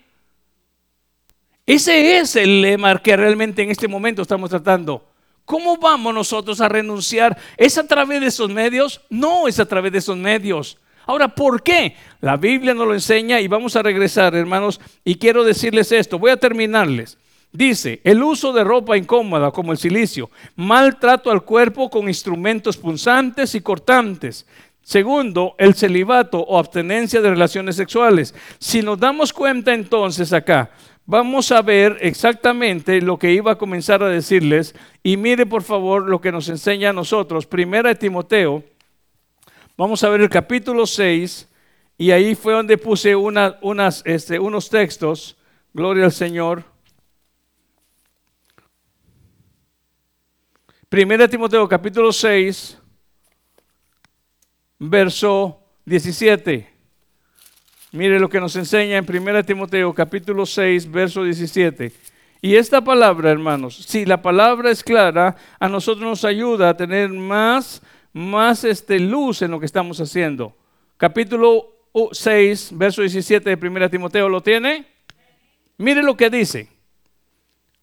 [1.66, 5.08] Ese es el lema que realmente en este momento estamos tratando.
[5.46, 7.38] ¿Cómo vamos nosotros a renunciar?
[7.58, 9.02] ¿Es a través de esos medios?
[9.10, 10.78] No es a través de esos medios.
[11.06, 11.96] Ahora, ¿por qué?
[12.22, 16.18] La Biblia nos lo enseña y vamos a regresar, hermanos, y quiero decirles esto.
[16.18, 17.18] Voy a terminarles.
[17.54, 23.54] Dice, el uso de ropa incómoda como el silicio, maltrato al cuerpo con instrumentos punzantes
[23.54, 24.48] y cortantes.
[24.82, 28.34] Segundo, el celibato o abstenencia de relaciones sexuales.
[28.58, 30.72] Si nos damos cuenta entonces acá,
[31.06, 36.10] vamos a ver exactamente lo que iba a comenzar a decirles y mire por favor
[36.10, 37.46] lo que nos enseña a nosotros.
[37.46, 38.64] Primera de Timoteo,
[39.78, 41.48] vamos a ver el capítulo 6
[42.00, 45.38] y ahí fue donde puse unas, este, unos textos,
[45.72, 46.73] gloria al Señor.
[50.94, 52.78] Primera Timoteo capítulo 6,
[54.78, 56.70] verso 17.
[57.94, 61.92] Mire lo que nos enseña en Primera Timoteo capítulo 6, verso 17.
[62.44, 67.10] Y esta palabra, hermanos, si la palabra es clara, a nosotros nos ayuda a tener
[67.10, 67.82] más,
[68.14, 70.56] más este, luz en lo que estamos haciendo.
[70.98, 71.70] Capítulo
[72.12, 74.86] 6, verso 17 de Primera Timoteo, ¿lo tiene?
[75.80, 76.70] Mire lo que dice.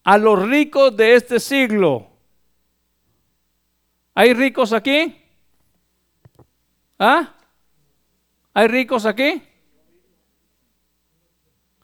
[0.05, 2.10] A los ricos de este siglo
[4.13, 5.15] ¿Hay ricos aquí?
[6.99, 7.33] ¿Ah?
[8.53, 9.41] ¿Hay ricos aquí?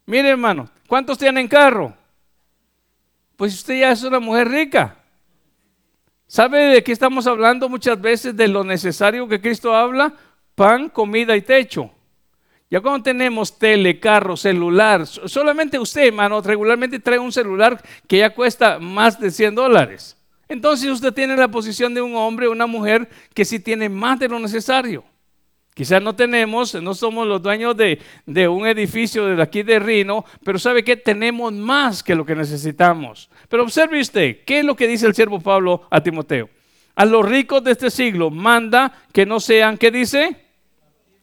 [0.06, 1.96] Mire hermano, ¿cuántos tienen carro?
[3.36, 4.98] Pues usted ya es una mujer rica.
[6.28, 8.36] ¿Sabe de qué estamos hablando muchas veces?
[8.36, 10.14] De lo necesario que Cristo habla,
[10.56, 11.92] pan, comida y techo.
[12.70, 18.34] Ya cuando tenemos tele, carro, celular, solamente usted, hermano, regularmente trae un celular que ya
[18.34, 20.17] cuesta más de 100 dólares.
[20.50, 24.20] Entonces usted tiene la posición de un hombre o una mujer que sí tiene más
[24.20, 25.04] de lo necesario.
[25.78, 30.58] Quizás no tenemos, no somos los dueños de, un edificio de aquí de Rino, pero
[30.58, 33.30] sabe que tenemos más que lo que necesitamos.
[33.48, 36.50] Pero observe usted, ¿qué es lo que dice el siervo Pablo a Timoteo?
[36.96, 40.48] A los ricos de este siglo manda que no sean, ¿qué dice?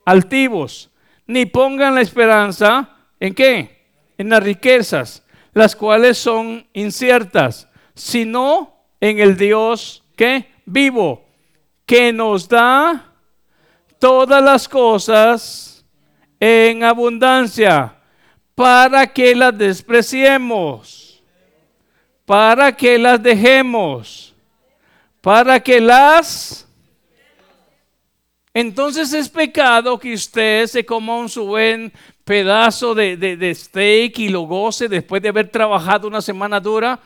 [0.05, 0.93] Altivos,
[1.27, 3.87] ni pongan la esperanza en qué?
[4.19, 11.25] En las riquezas, las cuales son inciertas, sino en el Dios que vivo,
[11.87, 13.13] que nos da
[13.99, 15.85] todas las cosas
[16.41, 17.97] en abundancia,
[18.55, 21.23] para que las despreciemos,
[22.25, 24.35] para que las dejemos,
[25.21, 26.65] para que las
[28.57, 31.93] entonces es pecado que usted se coma un su buen
[32.25, 37.01] pedazo de, de, steak y lo goce después de haber trabajado una semana dura.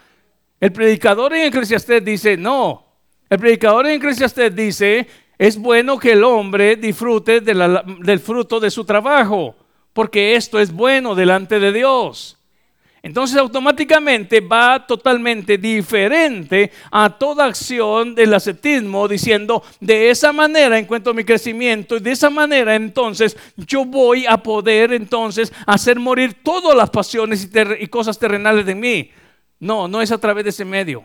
[0.61, 2.85] El predicador en Eclesiastés dice, no.
[3.31, 5.07] El predicador en Eclesiastés dice,
[5.39, 9.55] es bueno que el hombre disfrute del fruto de su trabajo,
[9.93, 12.39] porque esto es bueno delante de Dios.
[13.03, 21.15] Entonces automáticamente va totalmente diferente a toda acción del ascetismo diciendo, de esa manera encuentro
[21.15, 26.77] mi crecimiento y de esa manera entonces yo voy a poder entonces hacer morir todas
[26.77, 29.11] las pasiones y, cosas terrenales de mí.
[29.61, 31.05] No, no es a través de ese medio.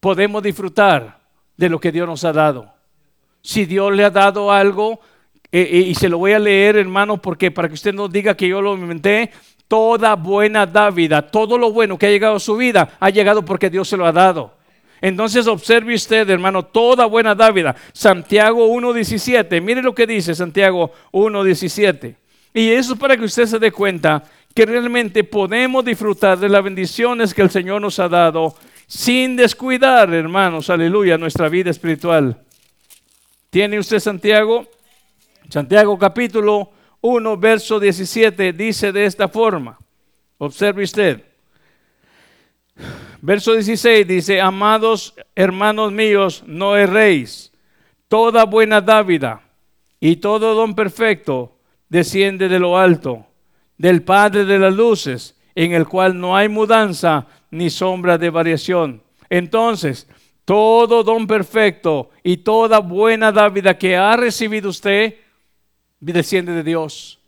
[0.00, 1.20] Podemos disfrutar
[1.56, 2.72] de lo que Dios nos ha dado.
[3.42, 5.00] Si Dios le ha dado algo,
[5.52, 8.36] eh, eh, y se lo voy a leer, hermano, porque para que usted no diga
[8.36, 9.30] que yo lo inventé,
[9.70, 13.70] Toda buena dávida, todo lo bueno que ha llegado a su vida, ha llegado porque
[13.70, 14.52] Dios se lo ha dado.
[15.00, 17.76] Entonces observe usted, hermano, toda buena dávida.
[17.92, 22.16] Santiago 1.17, mire lo que dice Santiago 1.17.
[22.52, 26.62] Y eso es para que usted se dé cuenta que realmente podemos disfrutar de las
[26.64, 28.54] bendiciones que el Señor nos ha dado
[28.86, 32.42] sin descuidar, hermanos, aleluya, nuestra vida espiritual.
[33.48, 34.66] ¿Tiene usted Santiago?
[35.48, 39.78] Santiago capítulo 1, verso 17, dice de esta forma.
[40.38, 41.22] Observe usted.
[43.22, 47.52] Verso 16 dice, amados hermanos míos, no erréis.
[48.08, 49.42] Toda buena dávida
[50.00, 51.56] y todo don perfecto
[51.88, 53.26] desciende de lo alto,
[53.80, 59.02] del Padre de las luces, en el cual no hay mudanza ni sombra de variación.
[59.30, 60.06] Entonces,
[60.44, 65.14] todo don perfecto y toda buena dávida que ha recibido usted,
[65.98, 67.20] desciende de Dios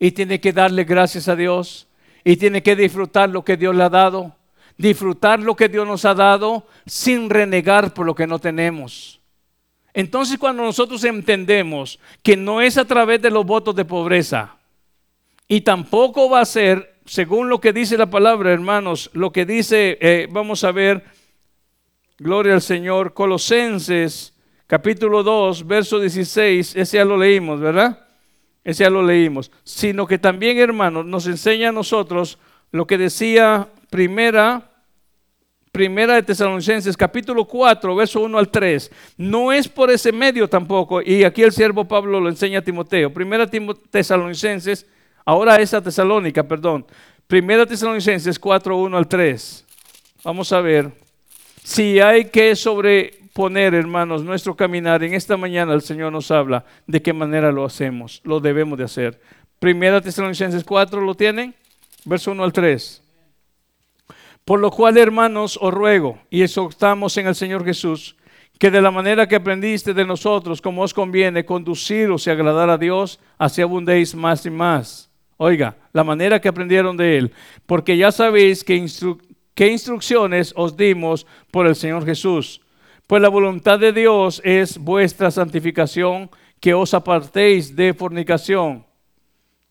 [0.00, 1.86] y tiene que darle gracias a Dios
[2.24, 4.34] y tiene que disfrutar lo que Dios le ha dado,
[4.76, 9.20] disfrutar lo que Dios nos ha dado sin renegar por lo que no tenemos.
[9.94, 14.56] Entonces cuando nosotros entendemos que no es a través de los votos de pobreza
[15.50, 19.98] y tampoco va a ser, según lo que dice la palabra, hermanos, lo que dice,
[20.00, 21.02] eh, vamos a ver,
[22.18, 24.32] gloria al Señor, Colosenses
[24.68, 27.98] capítulo 2, verso 16, ese ya lo leímos, ¿verdad?
[28.62, 29.50] Ese ya lo leímos.
[29.64, 32.38] Sino que también, hermanos, nos enseña a nosotros
[32.70, 34.70] lo que decía primera,
[35.72, 38.88] primera de Tesalonicenses, capítulo 4, verso 1 al 3.
[39.16, 43.12] No es por ese medio tampoco, y aquí el siervo Pablo lo enseña a Timoteo.
[43.12, 43.48] Primera
[43.90, 44.86] Tesalonicenses,
[45.24, 46.86] ahora esa Tesalónica, perdón.
[47.26, 49.66] Primera Tesalonicenses 4, 1 al 3.
[50.24, 50.90] Vamos a ver.
[51.62, 55.02] Si hay que sobre poner, hermanos, nuestro caminar.
[55.02, 58.84] En esta mañana el Señor nos habla de qué manera lo hacemos, lo debemos de
[58.84, 59.20] hacer.
[59.58, 61.54] Primera Tesalonicenses 4, ¿lo tienen?
[62.04, 63.02] Verso 1 al 3.
[64.44, 68.16] Por lo cual, hermanos, os ruego y exhortamos en el Señor Jesús
[68.58, 72.76] que de la manera que aprendiste de nosotros, como os conviene, conduciros y agradar a
[72.76, 75.09] Dios, así abundéis más y más.
[75.42, 77.32] Oiga, la manera que aprendieron de Él,
[77.64, 82.60] porque ya sabéis qué instrucciones os dimos por el Señor Jesús
[83.10, 88.86] pues la voluntad de Dios es vuestra santificación, que os apartéis de fornicación.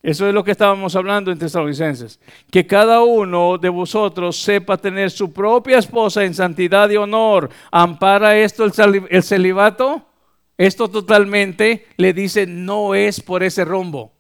[0.04, 2.20] Eso es lo que estábamos hablando en Tesalonicenses.
[2.52, 7.50] Que cada uno de vosotros sepa tener su propia esposa en santidad y honor.
[7.72, 10.06] ¿Ampara esto el, el celibato?
[10.58, 14.19] Esto totalmente le dice no es por ese rumbo.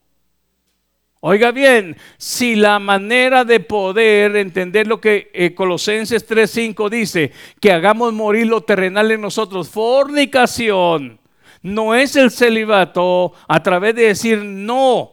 [1.21, 7.73] Oiga bien, si la manera de poder entender lo que eh, Colosenses 3:5 dice, que
[7.73, 11.19] hagamos morir lo terrenal en nosotros, fornicación,
[11.62, 15.12] no es el celibato a través de decir no,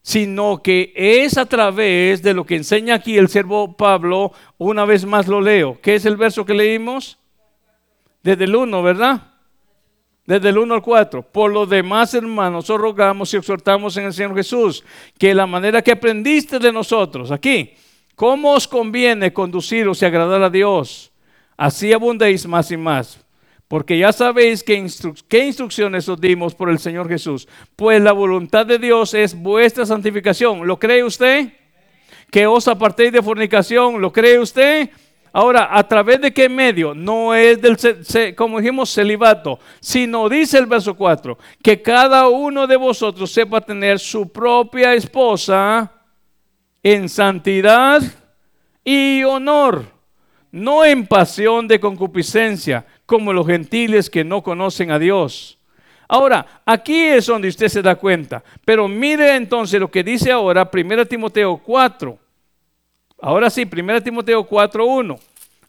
[0.00, 5.04] sino que es a través de lo que enseña aquí el siervo Pablo, una vez
[5.04, 5.80] más lo leo.
[5.82, 7.18] ¿Qué es el verso que leímos?
[8.22, 9.37] Desde el 1, ¿verdad?
[10.28, 11.22] Desde el 1 al 4.
[11.22, 14.84] Por lo demás, hermanos, os rogamos y exhortamos en el Señor Jesús
[15.16, 17.72] que la manera que aprendiste de nosotros, aquí,
[18.14, 21.10] cómo os conviene conduciros y agradar a Dios,
[21.56, 23.24] así abundéis más y más.
[23.68, 24.74] Porque ya sabéis qué
[25.46, 27.48] instrucciones os dimos por el Señor Jesús.
[27.74, 30.66] Pues la voluntad de Dios es vuestra santificación.
[30.66, 31.54] ¿Lo cree usted?
[32.30, 34.00] Que os apartéis de fornicación.
[34.00, 34.90] ¿Lo cree usted?
[35.32, 36.94] Ahora, ¿a través de qué medio?
[36.94, 42.76] No es del, como dijimos, celibato, sino dice el verso 4, que cada uno de
[42.76, 45.92] vosotros sepa tener su propia esposa
[46.82, 48.02] en santidad
[48.84, 49.84] y honor,
[50.50, 55.58] no en pasión de concupiscencia, como los gentiles que no conocen a Dios.
[56.08, 58.42] Ahora, aquí es donde usted se da cuenta.
[58.64, 62.18] Pero mire entonces lo que dice ahora 1 Timoteo 4.
[63.20, 65.18] Ahora sí, 1 Timoteo 4, 1.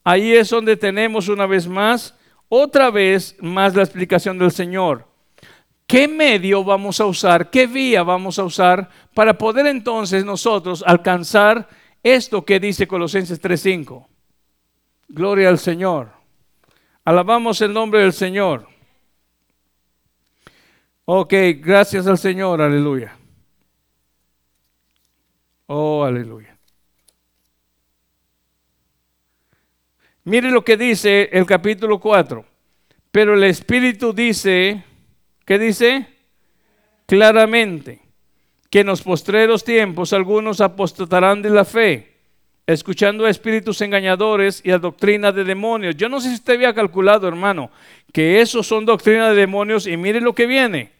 [0.03, 2.15] Ahí es donde tenemos una vez más,
[2.47, 5.07] otra vez más la explicación del Señor.
[5.85, 7.49] ¿Qué medio vamos a usar?
[7.49, 11.67] ¿Qué vía vamos a usar para poder entonces nosotros alcanzar
[12.03, 14.07] esto que dice Colosenses 3:5.
[15.07, 16.11] Gloria al Señor.
[17.03, 18.67] Alabamos el nombre del Señor.
[21.05, 23.17] Ok, gracias al Señor, aleluya.
[25.65, 26.48] Oh, aleluya.
[30.29, 32.45] Mire lo que dice el capítulo 4.
[33.09, 34.83] Pero el Espíritu dice,
[35.43, 36.05] ¿qué dice?
[37.07, 37.99] Claramente
[38.69, 42.13] que en los postreros tiempos algunos apostatarán de la fe,
[42.67, 45.95] escuchando a espíritus engañadores y a doctrina de demonios.
[45.97, 47.71] Yo no sé si usted había calculado, hermano,
[48.13, 50.91] que esos son doctrina de demonios y mire lo que viene.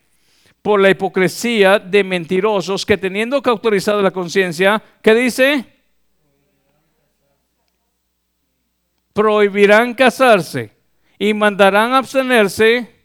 [0.63, 5.78] Por la hipocresía de mentirosos que teniendo cauterizado la conciencia, ¿qué dice?
[9.13, 10.71] Prohibirán casarse
[11.17, 12.99] y mandarán abstenerse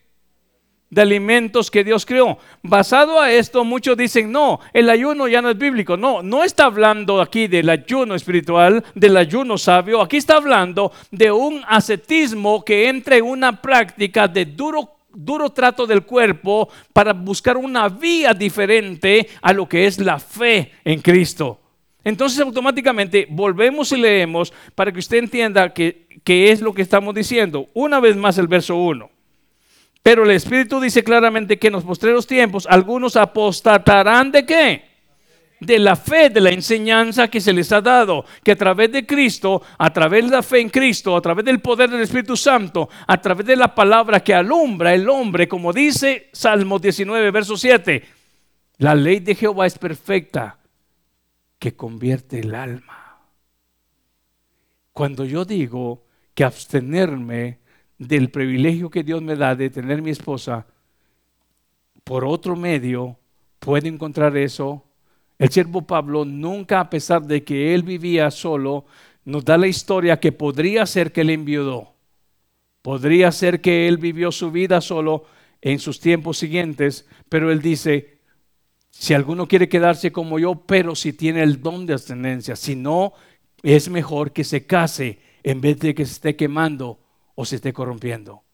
[0.94, 2.38] de alimentos que Dios creó.
[2.62, 5.96] Basado a esto, muchos dicen, no, el ayuno ya no es bíblico.
[5.96, 10.00] No, no está hablando aquí del ayuno espiritual, del ayuno sabio.
[10.00, 15.86] Aquí está hablando de un ascetismo que entra en una práctica de duro duro trato
[15.86, 21.60] del cuerpo para buscar una vía diferente a lo que es la fe en Cristo.
[22.04, 27.68] Entonces automáticamente volvemos y leemos para que usted entienda qué es lo que estamos diciendo.
[27.72, 29.10] Una vez más el verso 1.
[30.04, 34.84] Pero el Espíritu dice claramente que en los postreros tiempos algunos apostatarán de qué?
[35.60, 39.06] De la fe, de la enseñanza que se les ha dado, que a través de
[39.06, 42.90] Cristo, a través de la fe en Cristo, a través del poder del Espíritu Santo,
[43.06, 48.04] a través de la palabra que alumbra el hombre, como dice Salmo 19, verso 7,
[48.76, 50.58] la ley de Jehová es perfecta,
[51.64, 53.16] que convierte el alma.
[54.92, 56.04] Cuando yo digo
[56.34, 57.60] que abstenerme
[57.96, 60.66] del privilegio que Dios me da de tener mi esposa,
[62.04, 63.16] por otro medio
[63.60, 64.84] puede encontrar eso.
[65.38, 68.84] El siervo Pablo nunca, a pesar de que él vivía solo,
[69.24, 71.94] nos da la historia que podría ser que él enviudó.
[72.82, 75.24] Podría ser que él vivió su vida solo
[75.62, 78.13] en sus tiempos siguientes, pero él dice,
[79.04, 83.12] si alguno quiere quedarse como yo, pero si tiene el don de ascendencia, si no,
[83.62, 86.98] es mejor que se case en vez de que se esté quemando
[87.34, 88.44] o se esté corrompiendo.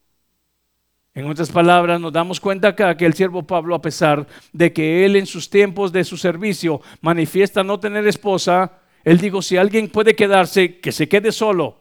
[1.14, 5.04] En otras palabras, nos damos cuenta acá que el siervo Pablo, a pesar de que
[5.04, 9.88] él en sus tiempos de su servicio manifiesta no tener esposa, él dijo, si alguien
[9.88, 11.78] puede quedarse, que se quede solo.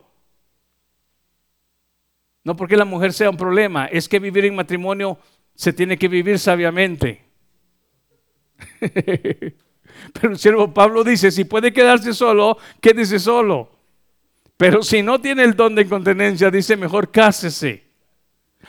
[2.44, 5.18] No porque la mujer sea un problema, es que vivir en matrimonio
[5.56, 7.29] se tiene que vivir sabiamente.
[10.14, 13.70] Pero el siervo Pablo dice, si puede quedarse solo, quédese solo.
[14.58, 17.84] Pero si no tiene el don de incontinencia, dice mejor cásese.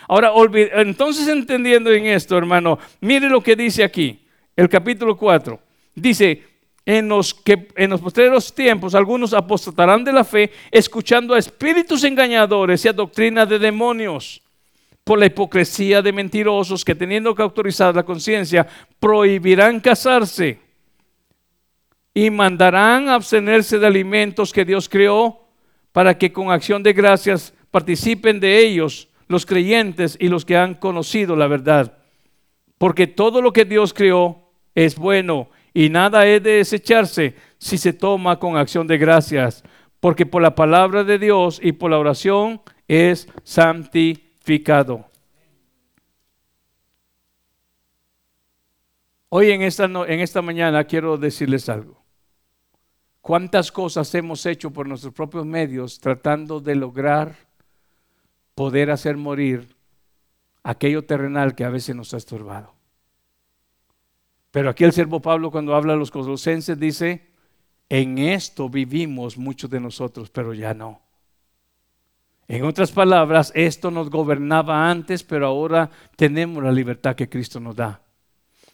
[0.08, 0.32] Ahora,
[0.74, 4.24] entonces entendiendo en esto, hermano, mire lo que dice aquí,
[4.56, 5.60] el capítulo 4.
[5.94, 6.44] Dice,
[6.86, 12.04] en los, que, en los posteriores tiempos algunos apostatarán de la fe, escuchando a espíritus
[12.04, 14.42] engañadores y a doctrina de demonios,
[15.10, 18.64] por la hipocresía de mentirosos que teniendo que autorizar la conciencia,
[19.00, 20.60] prohibirán casarse
[22.14, 25.48] y mandarán abstenerse de alimentos que Dios creó
[25.90, 30.74] para que con acción de gracias participen de ellos los creyentes y los que han
[30.74, 31.98] conocido la verdad.
[32.78, 37.92] Porque todo lo que Dios creó es bueno y nada es de desecharse si se
[37.92, 39.64] toma con acción de gracias,
[39.98, 44.29] porque por la palabra de Dios y por la oración es santificado.
[49.28, 52.02] Hoy en esta, en esta mañana quiero decirles algo.
[53.20, 57.36] ¿Cuántas cosas hemos hecho por nuestros propios medios tratando de lograr
[58.54, 59.76] poder hacer morir
[60.62, 62.74] aquello terrenal que a veces nos ha estorbado?
[64.50, 67.30] Pero aquí el siervo Pablo cuando habla a los colosenses dice,
[67.88, 71.00] en esto vivimos muchos de nosotros, pero ya no.
[72.50, 77.76] En otras palabras, esto nos gobernaba antes, pero ahora tenemos la libertad que Cristo nos
[77.76, 78.02] da.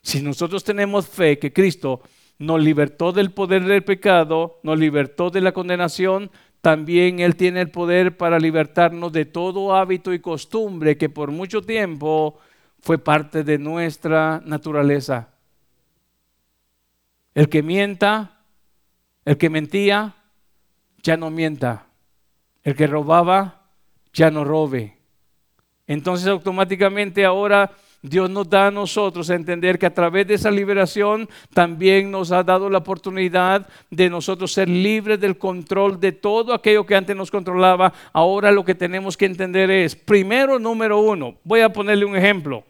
[0.00, 2.00] Si nosotros tenemos fe que Cristo
[2.38, 6.30] nos libertó del poder del pecado, nos libertó de la condenación,
[6.62, 11.60] también Él tiene el poder para libertarnos de todo hábito y costumbre que por mucho
[11.60, 12.38] tiempo
[12.80, 15.34] fue parte de nuestra naturaleza.
[17.34, 18.40] El que mienta,
[19.26, 20.14] el que mentía,
[21.02, 21.88] ya no mienta.
[22.62, 23.65] El que robaba,
[24.16, 24.96] ya no robe.
[25.86, 27.70] Entonces automáticamente ahora
[28.02, 32.32] Dios nos da a nosotros a entender que a través de esa liberación también nos
[32.32, 37.14] ha dado la oportunidad de nosotros ser libres del control de todo aquello que antes
[37.14, 37.92] nos controlaba.
[38.12, 42.64] Ahora lo que tenemos que entender es, primero, número uno, voy a ponerle un ejemplo.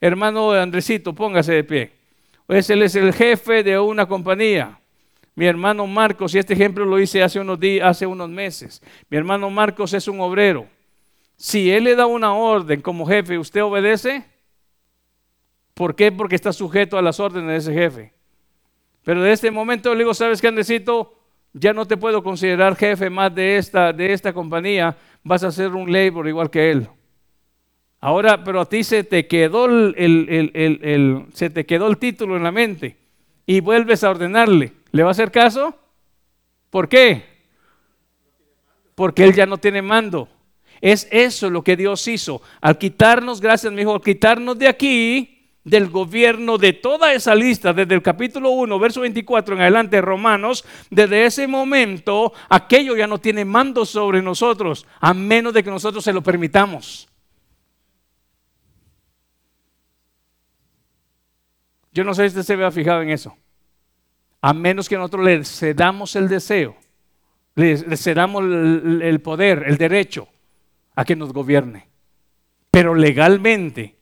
[0.00, 1.92] Hermano Andresito, póngase de pie.
[2.46, 4.78] Pues él es el jefe de una compañía.
[5.34, 8.82] Mi hermano Marcos, y este ejemplo lo hice hace unos días, hace unos meses.
[9.08, 10.66] Mi hermano Marcos es un obrero.
[11.36, 14.24] Si él le da una orden como jefe, ¿usted obedece?
[15.74, 16.12] ¿Por qué?
[16.12, 18.14] Porque está sujeto a las órdenes de ese jefe.
[19.02, 21.18] Pero de este momento le digo, ¿sabes qué, Andresito?
[21.52, 24.96] Ya no te puedo considerar jefe más de esta, de esta compañía.
[25.22, 26.88] Vas a ser un labor igual que él.
[28.00, 32.52] Ahora, pero a ti se te quedó el, se te quedó el título en la
[32.52, 32.96] mente
[33.46, 34.72] y vuelves a ordenarle.
[34.90, 35.74] ¿Le va a hacer caso?
[36.70, 37.24] ¿Por qué?
[38.94, 40.28] Porque él ya no tiene mando.
[40.84, 42.42] Es eso lo que Dios hizo.
[42.60, 47.72] Al quitarnos, gracias mi hijo, al quitarnos de aquí, del gobierno de toda esa lista,
[47.72, 53.18] desde el capítulo 1, verso 24 en adelante, Romanos, desde ese momento, aquello ya no
[53.18, 57.08] tiene mando sobre nosotros, a menos de que nosotros se lo permitamos.
[61.92, 63.34] Yo no sé si usted se vea fijado en eso
[64.42, 66.76] a menos que nosotros le cedamos el deseo,
[67.54, 70.28] le, cedamos el, poder, el derecho
[70.94, 71.88] a que nos gobierne.
[72.70, 73.96] Pero legalmente,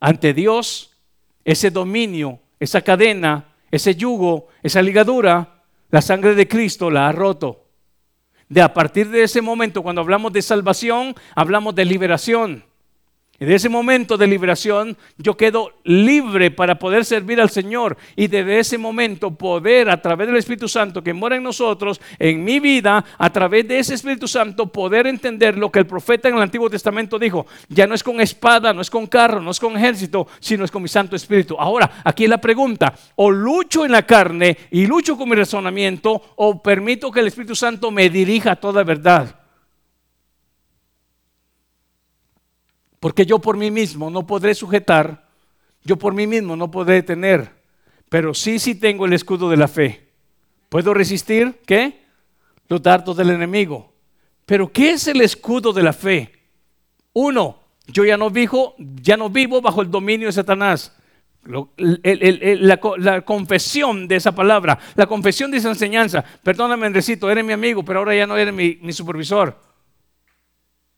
[0.00, 0.96] ante Dios,
[1.44, 7.66] ese dominio, esa cadena, ese yugo, esa ligadura, la sangre de Cristo la ha roto.
[8.48, 12.64] De a partir de ese momento, cuando hablamos de salvación, hablamos de liberación.
[13.42, 18.60] En ese momento de liberación yo quedo libre para poder servir al Señor y desde
[18.60, 23.04] ese momento poder a través del Espíritu Santo que mora en nosotros, en mi vida,
[23.18, 26.70] a través de ese Espíritu Santo poder entender lo que el profeta en el Antiguo
[26.70, 27.44] Testamento dijo.
[27.68, 30.70] Ya no es con espada, no es con carro, no es con ejército, sino es
[30.70, 31.56] con mi Santo Espíritu.
[31.58, 36.62] Ahora, aquí la pregunta, o lucho en la carne y lucho con mi razonamiento o
[36.62, 39.41] permito que el Espíritu Santo me dirija a toda verdad.
[43.02, 45.26] Porque yo por mí mismo no podré sujetar,
[45.82, 47.50] yo por mí mismo no podré tener,
[48.08, 50.06] pero sí, sí tengo el escudo de la fe.
[50.68, 51.62] ¿Puedo resistir?
[51.66, 52.04] ¿Qué?
[52.68, 53.92] Los dardos del enemigo.
[54.46, 56.30] Pero ¿qué es el escudo de la fe?
[57.12, 60.96] Uno, yo ya no vivo, ya no vivo bajo el dominio de Satanás.
[61.42, 66.24] la, confesión de esa palabra, la confesión de esa enseñanza.
[66.44, 69.71] Perdóname, Andresito, eres mi amigo, pero ahora ya no eres mi supervisor.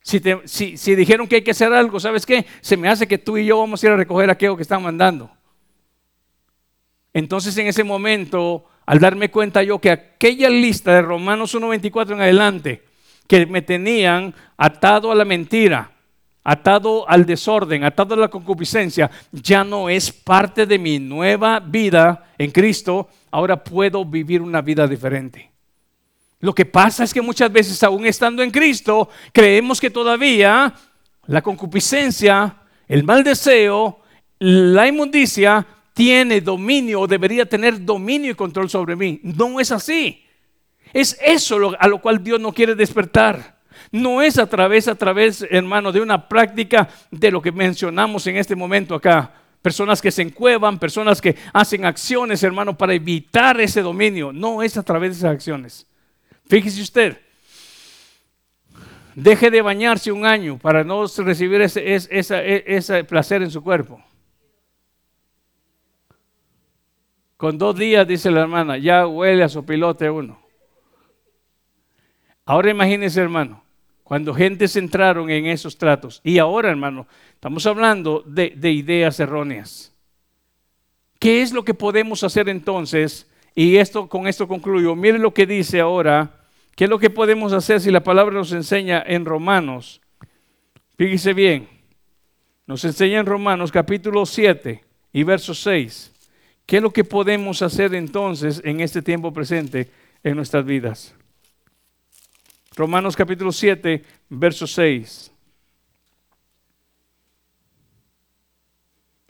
[0.04, 2.44] Si, dijeron que hay que hacer algo, ¿sabes qué?
[2.60, 4.82] Se me hace que tú y yo vamos a ir a recoger aquello que están
[4.82, 5.30] mandando.
[7.14, 12.20] Entonces en ese momento, al darme cuenta yo que aquella lista de Romanos 1.24 en
[12.20, 12.82] adelante,
[13.26, 15.90] que me tenían atado a la mentira,
[16.42, 22.30] atado al desorden, atado a la concupiscencia, ya no es parte de mi nueva vida
[22.36, 25.53] en Cristo, ahora puedo vivir una vida diferente.
[26.44, 30.74] Lo que pasa es que muchas veces, aún estando en Cristo, creemos que todavía
[31.26, 34.00] la concupiscencia, el mal deseo,
[34.40, 39.20] la inmundicia tiene dominio o debería tener dominio y control sobre mí.
[39.22, 40.22] No es así.
[40.92, 43.56] Es eso a lo cual Dios no quiere despertar.
[43.90, 48.36] No es a través, a través, hermano, de una práctica de lo que mencionamos en
[48.36, 49.32] este momento acá.
[49.62, 54.30] Personas que se encuevan, personas que hacen acciones, hermano, para evitar ese dominio.
[54.30, 55.86] No es a través de esas acciones.
[56.54, 57.18] Fíjese usted,
[59.16, 64.00] deje de bañarse un año para no recibir ese, placer en su cuerpo.
[67.36, 70.38] Con dos días, dice la hermana, ya huele a su pilote uno.
[72.44, 73.64] Ahora imagínese, hermano,
[74.04, 76.20] cuando gentes entraron en esos tratos.
[76.22, 79.92] Y ahora, hermano, estamos hablando de, de ideas erróneas.
[81.18, 84.94] ¿Qué es lo que podemos hacer entonces y esto, con esto concluyo.
[84.94, 86.43] Mire lo que dice ahora.
[86.74, 90.00] ¿Qué es lo que podemos hacer si la palabra nos enseña en Romanos?
[90.96, 91.68] Fíjese bien.
[92.66, 96.12] Nos enseña en Romanos capítulo 7 y verso 6.
[96.66, 99.90] ¿Qué es lo que podemos hacer entonces en este tiempo presente
[100.22, 101.14] en nuestras vidas?
[102.74, 105.30] Romanos capítulo 7, verso 6.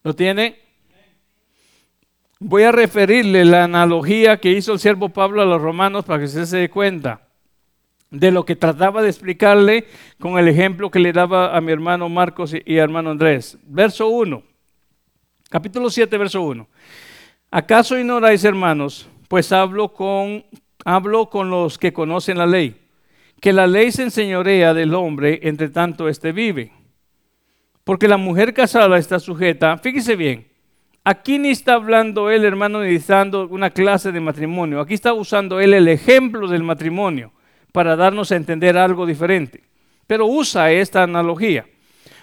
[0.03, 0.61] ¿Lo tiene?
[2.39, 6.29] Voy a referirle la analogía que hizo el siervo Pablo a los romanos para que
[6.29, 7.24] se dé cuenta
[8.15, 9.87] de lo que trataba de explicarle
[10.19, 13.59] con el ejemplo que le daba a mi hermano Marcos y, hermano Andrés.
[13.67, 14.43] Verso 1,
[15.51, 16.67] capítulo 7, verso 1.
[17.51, 19.09] ¿Acaso ignoráis, hermanos?
[19.29, 20.45] Pues hablo con,
[20.85, 22.81] hablo con los que conocen la ley.
[23.41, 26.73] que la ley se enseñorea del hombre entre tanto éste vive.
[27.83, 30.47] Porque la mujer casada está sujeta, fíjese bien,
[31.03, 34.81] aquí ni está hablando él, hermano, ni dando una clase de matrimonio.
[34.81, 37.33] Aquí está usando él el ejemplo del matrimonio
[37.75, 39.65] para darnos a entender algo diferente.
[40.07, 41.67] Pero usa esta analogía.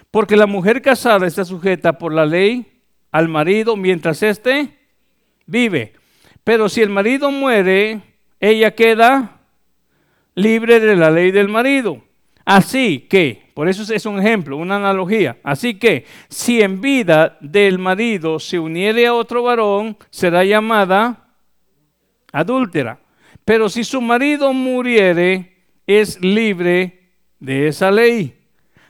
[0.09, 2.65] Porque la mujer casada está sujeta por la ley
[3.11, 4.77] al marido mientras éste
[5.45, 5.91] vive.
[6.45, 7.99] Pero si el marido muere,
[8.39, 9.41] ella queda
[10.35, 12.01] libre de la ley del marido.
[12.45, 15.37] Así que, por eso es un ejemplo, una analogía.
[15.43, 21.27] Así que, si en vida del marido se uniere a otro varón, será llamada
[22.31, 23.01] adúltera.
[23.51, 28.33] Pero si su marido muriere, es libre de esa ley.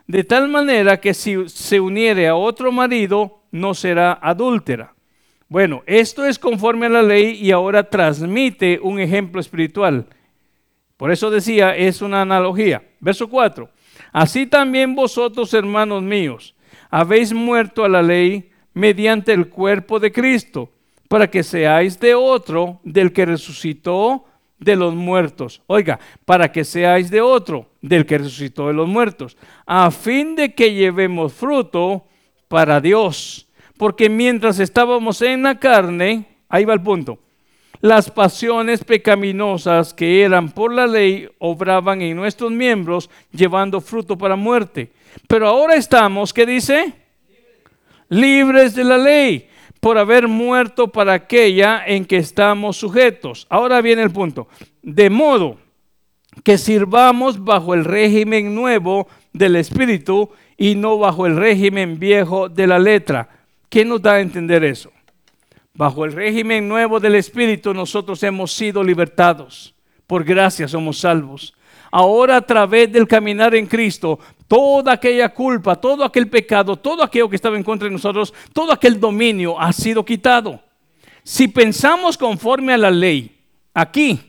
[0.05, 4.93] De tal manera que si se uniere a otro marido, no será adúltera.
[5.47, 10.05] Bueno, esto es conforme a la ley y ahora transmite un ejemplo espiritual.
[10.95, 12.83] Por eso decía, es una analogía.
[12.99, 13.67] Verso 4.
[14.11, 16.53] Así también vosotros, hermanos míos,
[16.91, 20.69] habéis muerto a la ley mediante el cuerpo de Cristo,
[21.07, 24.27] para que seáis de otro, del que resucitó
[24.61, 25.61] de los muertos.
[25.67, 29.35] Oiga, para que seáis de otro, del que resucitó de los muertos,
[29.65, 32.05] a fin de que llevemos fruto
[32.47, 33.47] para Dios
[33.81, 37.17] porque mientras estábamos en la carne, ahí va el punto,
[37.79, 44.35] las pasiones pecaminosas que eran por la ley obraban en nuestros miembros llevando fruto para
[44.35, 44.91] muerte.
[45.27, 46.93] Pero ahora estamos, ¿qué dice?
[48.07, 49.49] Libres de la ley
[49.81, 53.45] por haber muerto para aquella en que estamos sujetos.
[53.49, 54.47] Ahora viene el punto.
[54.81, 55.57] De modo
[56.43, 62.67] que sirvamos bajo el régimen nuevo del Espíritu y no bajo el régimen viejo de
[62.67, 64.91] la letra ¿Qué nos da a entender eso?
[65.73, 69.73] Bajo el régimen nuevo del Espíritu nosotros hemos sido libertados.
[70.05, 71.53] Por gracia somos salvos.
[71.91, 74.17] Ahora a través del caminar en Cristo,
[74.47, 78.71] toda aquella culpa, todo aquel pecado, todo aquello que estaba en contra de nosotros, todo
[78.71, 80.61] aquel dominio ha sido quitado.
[81.23, 83.37] Si pensamos conforme a la ley,
[83.73, 84.19] aquí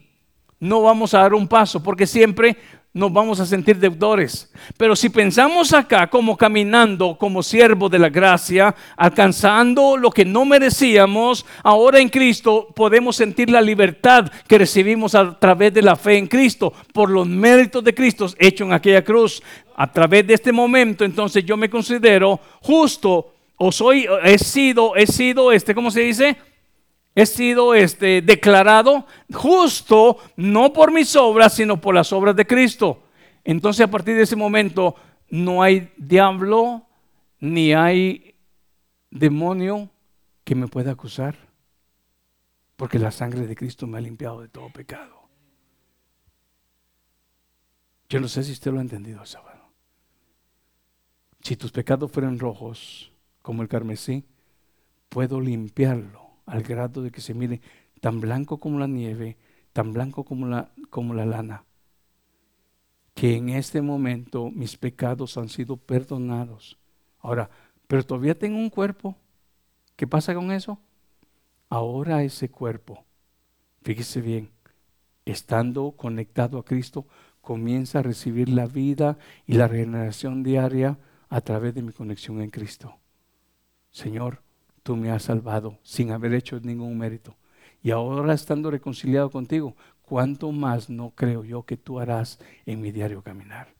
[0.58, 2.56] no vamos a dar un paso porque siempre
[2.94, 4.50] nos vamos a sentir deudores.
[4.76, 10.44] Pero si pensamos acá como caminando como siervo de la gracia, alcanzando lo que no
[10.44, 16.18] merecíamos, ahora en Cristo podemos sentir la libertad que recibimos a través de la fe
[16.18, 19.42] en Cristo, por los méritos de Cristo hecho en aquella cruz.
[19.74, 25.06] A través de este momento, entonces yo me considero justo o soy, he sido, he
[25.06, 26.36] sido, este, ¿cómo se dice?
[27.14, 33.02] He sido este, declarado justo no por mis obras, sino por las obras de Cristo.
[33.44, 34.94] Entonces a partir de ese momento
[35.28, 36.86] no hay diablo
[37.40, 38.34] ni hay
[39.10, 39.90] demonio
[40.44, 41.36] que me pueda acusar,
[42.76, 45.28] porque la sangre de Cristo me ha limpiado de todo pecado.
[48.08, 49.70] Yo no sé si usted lo ha entendido, sábado.
[51.40, 54.24] Si tus pecados fueran rojos como el carmesí,
[55.08, 56.21] puedo limpiarlo
[56.52, 57.62] al grado de que se mire
[58.02, 59.38] tan blanco como la nieve,
[59.72, 61.64] tan blanco como la, como la lana,
[63.14, 66.78] que en este momento mis pecados han sido perdonados.
[67.20, 67.48] Ahora,
[67.86, 69.16] pero todavía tengo un cuerpo.
[69.96, 70.78] ¿Qué pasa con eso?
[71.70, 73.02] Ahora ese cuerpo,
[73.80, 74.50] fíjese bien,
[75.24, 77.06] estando conectado a Cristo,
[77.40, 80.98] comienza a recibir la vida y la regeneración diaria
[81.30, 82.98] a través de mi conexión en Cristo.
[83.90, 84.42] Señor,
[84.82, 87.36] tú me has salvado sin haber hecho ningún mérito.
[87.82, 92.92] Y ahora estando reconciliado contigo, ¿cuánto más no creo yo que tú harás en mi
[92.92, 93.74] diario caminar?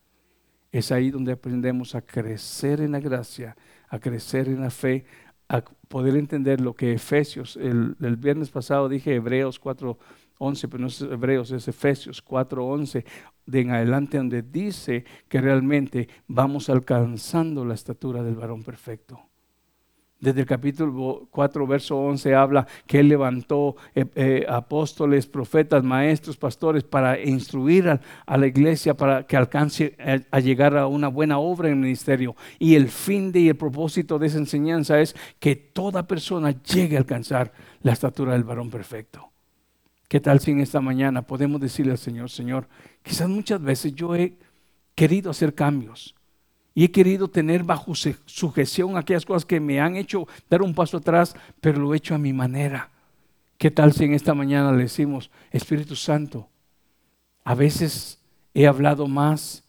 [0.71, 3.55] Es ahí donde aprendemos a crecer en la gracia,
[3.87, 5.05] a crecer en la fe,
[5.47, 11.01] a poder entender lo que Efesios, el, viernes pasado dije Hebreos 4.11, pero no es
[11.01, 13.05] Hebreos, es Efesios 4.11,
[13.45, 19.29] de en adelante donde dice que realmente vamos alcanzando la estatura del varón perfecto.
[20.23, 26.37] Desde el capítulo 4, verso 11 habla que Él levantó eh, eh, apóstoles, profetas, maestros,
[26.37, 29.97] pastores para instruir a, la iglesia para que alcance
[30.31, 32.37] a, llegar a una buena obra en el ministerio.
[32.57, 36.95] Y el fin de y el propósito de esa enseñanza es que toda persona llegue
[36.95, 37.51] a alcanzar
[37.81, 39.29] la estatura del varón perfecto.
[40.07, 42.69] ¿Qué tal si en esta mañana podemos decirle al Señor, Señor,
[43.01, 44.37] quizás muchas veces yo he
[44.95, 46.15] querido hacer cambios,
[46.73, 50.97] y he querido tener bajo sujeción aquellas cosas que me han hecho dar un paso
[50.97, 52.89] atrás, pero lo he hecho a mi manera.
[53.57, 56.49] ¿Qué tal si en esta mañana le decimos, Espíritu Santo,
[57.43, 58.19] a veces
[58.53, 59.63] he hablado más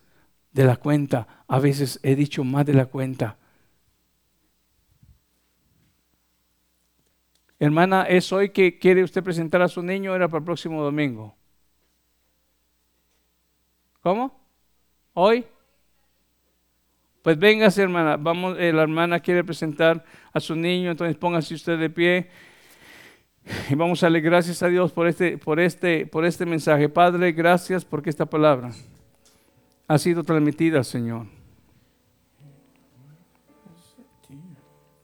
[0.54, 3.36] de la cuenta, a veces he dicho más de la cuenta.
[7.58, 10.14] Hermana, ¿es hoy que quiere usted presentar a su niño?
[10.14, 11.34] Era para el próximo domingo.
[14.00, 14.40] ¿Cómo?
[15.14, 15.44] ¿Hoy?
[17.24, 18.18] Pues véngase, hermana.
[18.18, 22.28] Vamos, eh, la hermana quiere presentar a su niño, entonces póngase usted de pie.
[23.70, 26.86] Y vamos a darle gracias a Dios por este, por este, por este mensaje.
[26.90, 28.72] Padre, gracias porque esta palabra
[29.88, 31.24] ha sido transmitida, Señor.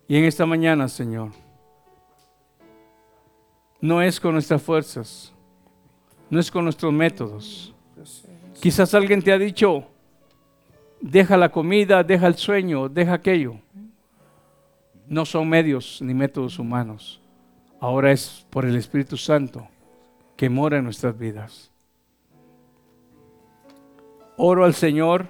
[0.07, 1.31] Y en esta mañana, Señor,
[3.81, 5.33] no es con nuestras fuerzas,
[6.29, 7.75] no es con nuestros métodos.
[8.61, 9.87] Quizás alguien te ha dicho,
[11.01, 13.57] deja la comida, deja el sueño, deja aquello.
[15.07, 17.21] No son medios ni métodos humanos.
[17.81, 19.67] Ahora es por el Espíritu Santo
[20.37, 21.71] que mora en nuestras vidas.
[24.37, 25.27] Oro al Señor